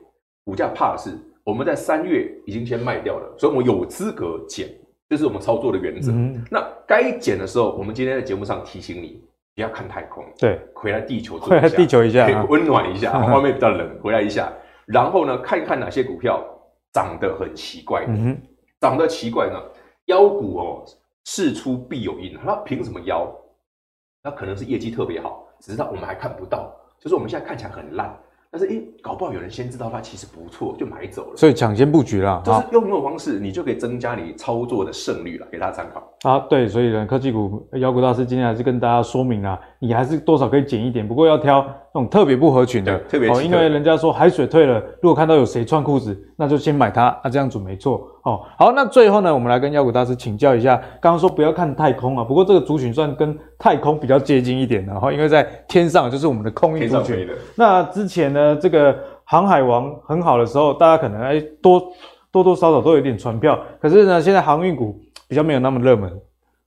[0.44, 4.68] 股价怕的是我们在三月已经先卖掉了，所以我们有资格减。
[5.09, 6.12] 这是我们操作的原则。
[6.12, 14.52] 嗯、那该减的时候，我们今天在节目上提醒你，不要看太空，对，回来地球，回来地球一下，温暖一下， 外面比较冷，回来一下。
[14.84, 16.44] 然后呢，看一看哪些股票
[16.92, 18.36] 长得很奇怪的，嗯、
[18.80, 19.59] 长得奇怪呢？
[20.09, 20.84] 妖股哦，
[21.24, 23.30] 事出必有因，它凭什么妖？
[24.24, 28.18] 那可能是业绩特别好，只是它我们还看不到，就是我们现在看起来很烂，
[28.50, 36.02] 但是诶，搞不好有人先知道它其实不错，就买走了，所以抢先布局啦，就是用这种方式，你就可以增加你操作的胜率了，给大家参考。
[36.28, 41.64] 啊，对，所以呢，科技股妖股大师今天还是跟大家说明啊，你还是多少可以减一点，不过要挑
[41.99, 48.09] 那种特别不合群的，特别、哦，因为人家说海水退了，如果看到有谁穿裤子，那就先买它，那、啊、这样准没错。
[48.22, 57.28] 哦，好，那最后呢，我们来跟妖股大师请教一下，刚刚说不要看太空啊，不过这个族群算跟太空比较接近一点的哈，因为在天上就是我们的空运族群。
[57.57, 58.96] 那之前呢，这个。
[59.30, 61.92] 航海王很好的时候，大家可能哎多
[62.32, 66.11] 多多少少都有点船票，可是呢，现在航运股比较没有那么热门，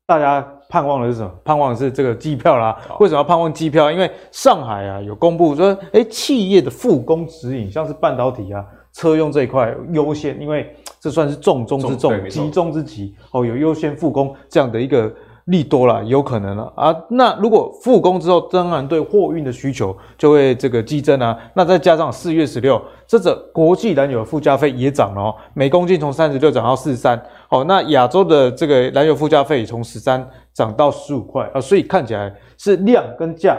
[0.05, 1.32] 大家盼望的是什么？
[1.43, 2.76] 盼望的是这个机票啦。
[3.01, 3.91] 为什么要盼望机票？
[3.91, 15.13] 因为上海啊有公布说，哎，企业的复工指引，像是半导体啊、车用这一块优先，因为这算是重中之重、急中之急哦，有优先复工这样的一个。
[15.51, 16.95] 利多了，有可能了啊。
[17.09, 21.37] 那如果复工之后，当然对货运的需求就会这个激增啊。
[21.53, 27.21] 那再加上四月十六，这则国际燃油附加费也涨了哦，每公斤从三十六涨到四十三。
[27.49, 33.57] 哦，那亚洲的这个燃油附加费从十三涨到十五块啊，所以看起来是量跟价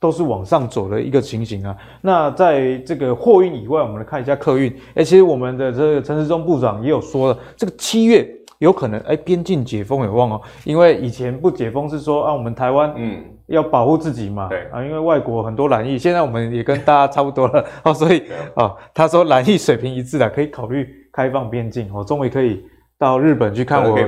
[0.00, 1.76] 都是往上走的一个情形啊。
[2.00, 4.74] 那在这个货运以外，我们来看一下客运。
[4.94, 8.26] 哎，其实我们的这个陈时中部长也有说了，这个七月。
[8.64, 13.22] 有可能哎，边境解封有望哦，因为以前不解封是说啊，我们台湾嗯。
[13.48, 14.66] 要保护自己嘛，对。
[14.72, 18.22] 啊，因为外国很多染疫，现在我们也跟大家差不多了 哦，所以
[18.54, 22.64] 啊，他说染疫水平一致的，可以考虑开放边境哦，终于可以
[22.98, 23.98] 到日本去看我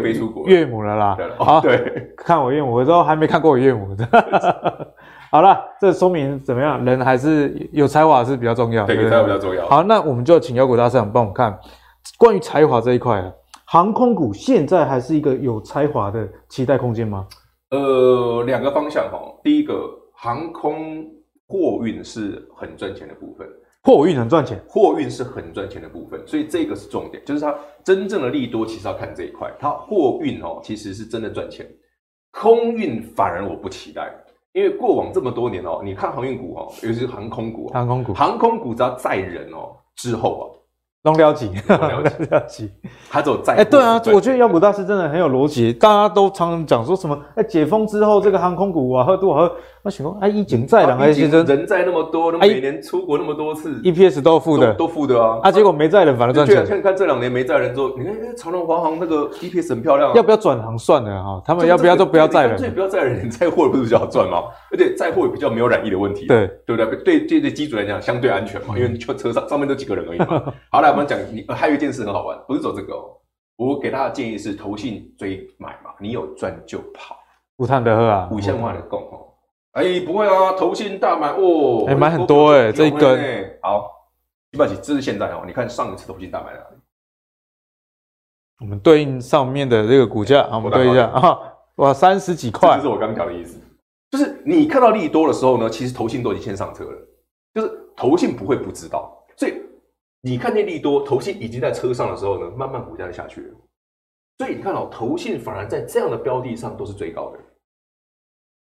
[0.47, 4.09] 岳母了啦，好，对，看我岳母，我都还没看过我岳母的，
[5.31, 6.83] 好了，这说明怎么样？
[6.83, 9.69] 人还是有才华是比较重要，对，有才华比较重要。
[9.69, 11.55] 好，那我们就请妖股大师帮我们看
[12.17, 13.31] 关于才华这一块啊。
[13.69, 17.27] 航空股现在还是一个有才华的期待空间吗？
[17.71, 19.21] 呃，两个方向哈。
[19.43, 21.05] 第一个，航空
[21.49, 23.45] 货运是很赚钱的部分，
[23.83, 27.53] 货运很赚钱，货运是很赚钱的部分，所以这个是重点，就是它
[27.83, 31.67] 真正的利多其实要看这一块，它货运哦其实是真的赚钱，
[32.31, 34.15] 空运反而我不期待，
[34.53, 40.56] 因为过往这么多年哦，你看航运股哦，尤其是航空股，航空股，航空股只要载人哦之后啊。
[41.07, 42.69] 龙了解，龙了解，
[43.09, 45.73] 他走在哎，对啊，我觉得妖股大师真的很有逻辑。
[45.73, 47.17] 大家都常常讲说什么？
[47.37, 49.57] 哎，解封之后这个航空股啊，喝多少喝？
[49.87, 55.39] 那请问，哎，一景载人，哎，其实人在那么多，那么每年出国那么多次，EPS 都负的，都负的啊。
[55.45, 56.57] 啊，结果没在人反而赚钱。
[56.67, 61.41] 现在看这两年没载人之后，你看，哎，长隆、华航那个 EPS 很漂亮，要不要转行算了哈？
[61.47, 62.59] 他们要不要都不要载人？
[62.59, 64.43] 所以不要载人，你载货不是比较好赚吗？
[64.73, 66.87] 而且载货也比较没有染疫的问题，对对不对？
[67.05, 70.53] 对对对，机组来讲相对安全嘛，因为车车上上面都几个人而已嘛。
[70.73, 73.05] 好，来我们讲，你还有一件事很好玩，不是走这个哦。
[73.57, 77.15] 我给大家建议是，投信追买嘛，你有赚就跑。
[77.57, 79.33] 不贪得喝啊，五千万的够哦。
[79.77, 83.59] 哎，不会啊，投信大买哦，还买很多哎，这一根。
[83.61, 83.91] 好，
[84.53, 85.43] 没关系，这是现在哦。
[85.47, 86.77] 你看上一次投信大买哪里？
[88.61, 91.39] 我们对应上面的这个股价，我们对一下啊，
[91.75, 93.61] 哇，三十几块，这是我刚讲的意思，
[94.11, 96.99] 就是你看到利多的时候呢，其实投信都已经先上车了，
[97.53, 99.61] 就是投信不会不知道，所以
[100.23, 103.55] 你看见利多，投信已经在车上的时候呢，慢慢股价就下去了，
[104.39, 107.39] 所以你看到投信反而在这样的标的上都是最高的。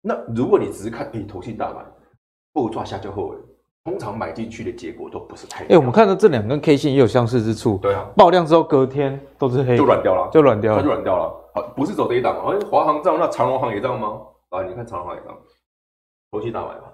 [0.01, 1.85] 那如果你只是看你投信大买，
[2.53, 3.37] 后抓下就后尾，
[3.83, 5.63] 通常买进去的结果都不是太。
[5.65, 7.77] 哎、欸，我们看到这两根 K 线也有相似之处。
[7.77, 11.51] 对啊，爆量之后隔天都是黑，就软掉了，就软掉了，它就软掉了。
[11.53, 14.21] 好，不是走这一档，好像华航这样，那长荣航也这样吗？
[14.49, 15.37] 啊，你看长荣航也这样，
[16.31, 16.93] 投信大买吧，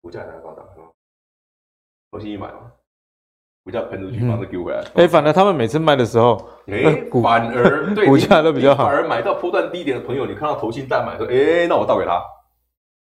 [0.00, 0.66] 股价也在高档，
[2.10, 2.72] 投信一买嘛。
[3.68, 4.82] 股价喷出去，马上丢回来。
[4.94, 8.84] 哎，反而他们每次卖的时候，哎，反而 对股价都比较好。
[8.86, 12.18] 反而买到波段低点的朋友，你看到投信大买说，哎，那我倒给他，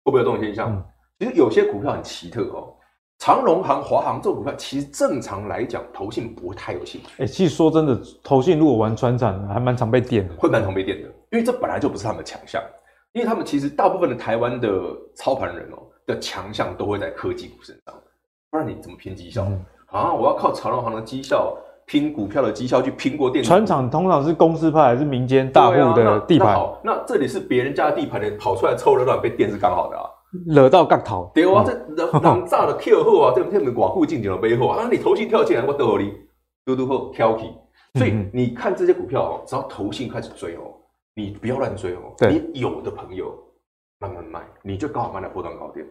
[0.02, 0.84] 会不会有这种现象？
[1.20, 2.74] 其实有些股票很奇特哦，
[3.18, 7.22] 长荣行、华航这种股票，其实正常来讲，投信不太有兴趣。
[7.22, 12.60] 哎，其实说真的，投信如果玩船产，还蛮常被电的，会蛮常被电的，因为这本来就不是他们的强项。
[13.12, 14.68] 因为他们其实大部分的台湾的
[15.14, 17.94] 操盘人哦的强项都会在科技股身上，
[18.50, 19.46] 不然你怎么拼绩效？
[19.90, 20.12] 啊！
[20.12, 23.48] 我要靠长荣行的绩效拼股票的绩效去拼过电子。
[23.48, 26.48] 船厂通常是公司派还是民间大户的地盘？
[26.48, 30.04] 啊、那，那好，那这里是别人家的地盘的，跑出来凑热闹被电是刚好的啊，
[30.46, 31.30] 惹到杠头。
[31.34, 36.12] 对啊，这人人炸的 Q 后啊，这这门寡妇进去了背后啊，你投信跳进来我得你
[36.66, 37.50] 嘟嘟后挑起。
[37.94, 40.68] 所以你看这些股票哦，只要投信开始追哦，
[41.14, 42.12] 你不要乱追哦。
[42.28, 43.32] 你有的朋友
[43.98, 45.86] 慢慢买，你就刚好买了波段高点，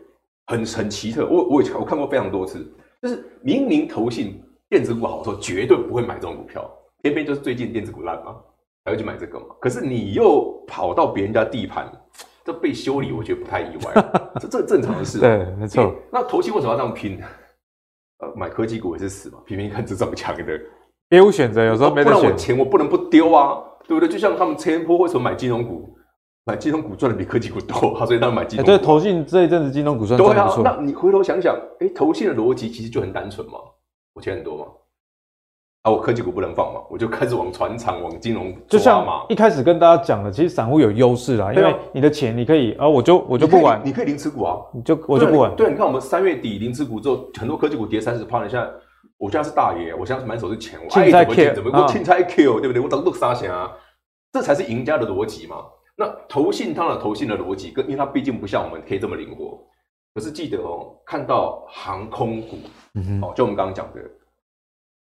[0.45, 1.25] 很很奇特。
[1.25, 2.71] 我我以前我看过非常多次。
[3.01, 6.69] 就是明明投信电子股好的时候，绝对不会买这种股票，
[7.01, 8.35] 偏偏就是最近电子股烂嘛，
[8.85, 9.45] 才会去买这个嘛。
[9.59, 11.91] 可是你又跑到别人家地盘，
[12.43, 13.93] 这被修理，我觉得不太意外，
[14.41, 15.19] 这这正常的事。
[15.19, 15.93] 对，没错。
[16.11, 17.21] 那投信为什么要这样拼？
[18.19, 20.59] 呃，买科技股也是死嘛，偏偏看这这么强的，
[21.07, 22.19] 别无选择，有时候没得选。
[22.19, 24.09] 不然我钱我不能不丢啊，对不对？
[24.09, 25.96] 就像他们前波为什么买金融股？
[26.47, 30.63] 买金融股赚的比科技股多，所以他们买金融对，投信这一阵子金融股赚赚不错。
[30.63, 33.59] 那你回头想想，哎、欸，投信的逻辑其实就很单纯嘛，
[34.13, 34.65] 我钱很多嘛，
[35.81, 39.25] 啊，我科技股不能放嘛，我就开始往船厂、往金融就像嘛。
[39.27, 45.53] 一开始跟大家讲的，其实散户有优势啦，因为你的钱你可以啊，我就我就不管，你可以零持股啊，你就我就不管。
[45.53, 48.65] 对，你看我们三月底零持股之后，很多科技股跌三十趴，你现在
[49.17, 52.81] 我现在是大爷，我现在是满手是钱，我爱怎么捡怎么给我捡菜 Q，对不对？
[52.81, 53.69] 我等都啥钱啊，
[54.31, 55.57] 这才是赢家的逻辑嘛。
[55.99, 59.59] 那投信它的投信的逻辑，跟因为它毕竟不像我们可以这么灵活。
[60.13, 62.57] 可是记得哦，看到航空股，
[62.93, 64.01] 嗯、哦，就我们刚刚讲的，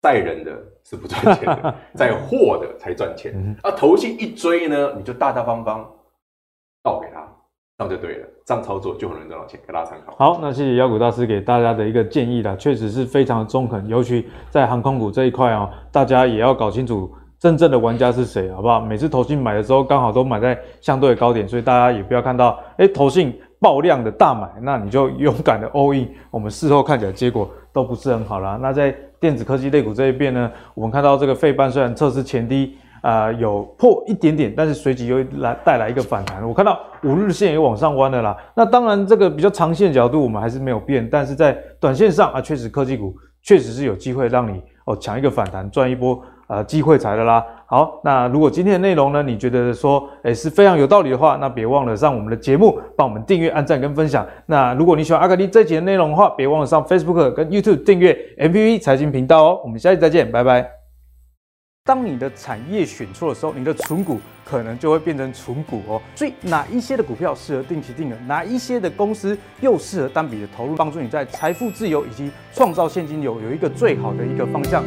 [0.03, 0.53] 载人的
[0.85, 3.33] 是不赚钱的， 载货的才赚钱。
[3.37, 5.89] 嗯、啊，投信一追呢，你就大大方方
[6.83, 7.21] 倒给他，
[7.79, 10.15] 这样就对了，这样操作就很容易赚到钱，给大家参考。
[10.17, 17.13] 好，那谢谢妖股大师给大家的一个建议啦，确实是非常的中肯，尤其在航空股这一块哦，大家也要搞清楚。
[17.41, 18.79] 真正的玩家是谁，好不好？
[18.79, 26.07] 每次投信买的时候，刚好都买在相对的高点，所以大家也不要看到，哎、欸，投信爆量的大买，那你就勇敢的 all in。
[26.31, 28.59] 我们事后看起来结果都不是很好啦。
[28.61, 36.47] 那在电子科技类股这一边呢，我们看到这个费半虽然测试前低，啊、有破一点点，但是随即又来带来一个反弹。
[36.47, 38.37] 我看到五日线也往上弯了啦。
[38.55, 46.23] 那当然，这个比较长线角度我们还是没有变，但是在短线上啊，确实科技股确实是有机会让你哦抢一个反弹，赚一波。
[46.51, 47.47] 呃，机会财的啦。
[47.65, 54.27] 好，那如果今天的内容呢，你觉得说，诶是非常有道理的话，那别忘了上我们的节目，帮我们订阅、按赞跟分享。
[54.47, 59.61] 那如果你喜欢阿格力这集的内容的话，别忘了上 Facebook 跟 YouTube 订阅 MPV 财经频道哦。
[59.63, 60.69] 我们下期再见，拜拜。
[61.85, 66.03] 当你的产业选错的时候，你的存股可能就会变成存股哦。
[66.17, 74.83] 所以，哪一些的股票适合定期定额，哪一些的公司又适合单笔的投入，帮助你在财富自由以及创造现金流有一个最好的一个方向。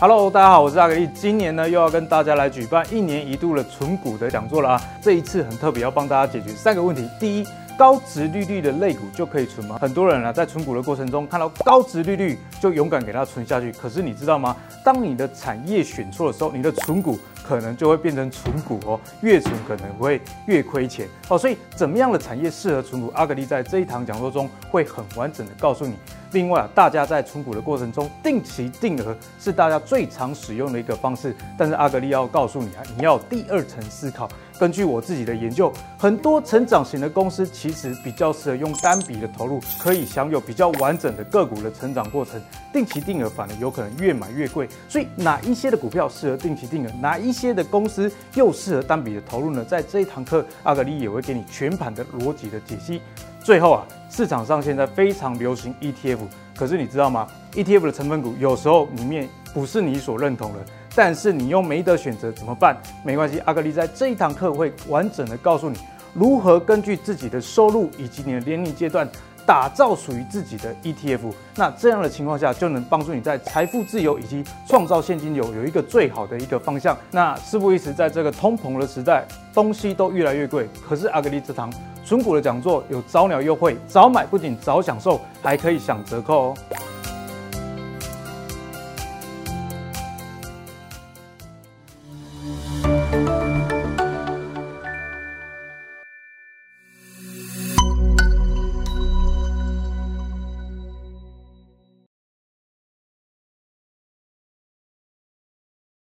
[0.00, 1.08] Hello，大家好，我是阿格力。
[1.08, 4.80] 今年呢，又要跟大家来举办一年一度的存股的讲座了啊。
[5.02, 7.10] 这一次很特别，要帮大家解决三个问题。
[7.18, 7.46] 第一，
[7.78, 9.78] 高值利率的类股就可以存吗？
[9.80, 13.70] 很多人啊，在存股的过程中看到高值利率就勇敢给它存下去。
[13.70, 14.56] 可是你知道吗？
[14.84, 17.16] 当你的产业选错的时候，你的存股
[17.46, 21.38] 可能就会变成存股哦，越存可能会越亏钱哦。
[21.38, 23.12] 所以，怎么样的产业适合存股？
[23.14, 25.94] 阿格力在这一堂讲座中会很完整的告诉你。
[26.32, 31.32] 另外啊，大家在存股的过程中，定期定额是大家最常使用的一个方式。
[31.56, 34.28] 但是阿格力要告诉你啊，你要第二层思考。
[34.58, 42.40] 根据我自己的研究，很多成长型的公司其实比较适合用单笔的投入，可以享有比较完整的个股的成长过程。
[42.72, 44.68] 定期定额反而有可能越买越贵。
[44.88, 49.64] 所以哪一些的股票适合定期定额，哪一些的公司又适合单笔的投入呢？
[49.64, 53.00] 在这一堂课，阿格力也会给你全盘的逻辑的解析。
[53.40, 56.18] 最后啊，市场上现在非常流行 ETF，
[56.56, 60.58] 可是你知道吗？ETF 的成分股有时候里面不是你所认同的，
[60.94, 62.76] 但是你又没得选择怎么办？
[63.04, 65.78] 没关系，阿格力在这一堂课会完整的告诉你
[66.14, 69.08] 如何根据自己的收入以及你的年龄阶段
[69.46, 71.32] 打造属于自己的 ETF。
[71.54, 76.96] 那这样的情况下就能帮助你在财富自由以及创造现金流有一个最好的一个方向。
[77.10, 79.24] 那事不宜迟，在这个通膨的时代，
[79.54, 81.72] 东西都越来越贵，可是阿格力这堂。
[82.04, 86.54] 存股的讲座有早鸟优惠，早买不仅早享受，还可以享折扣哦。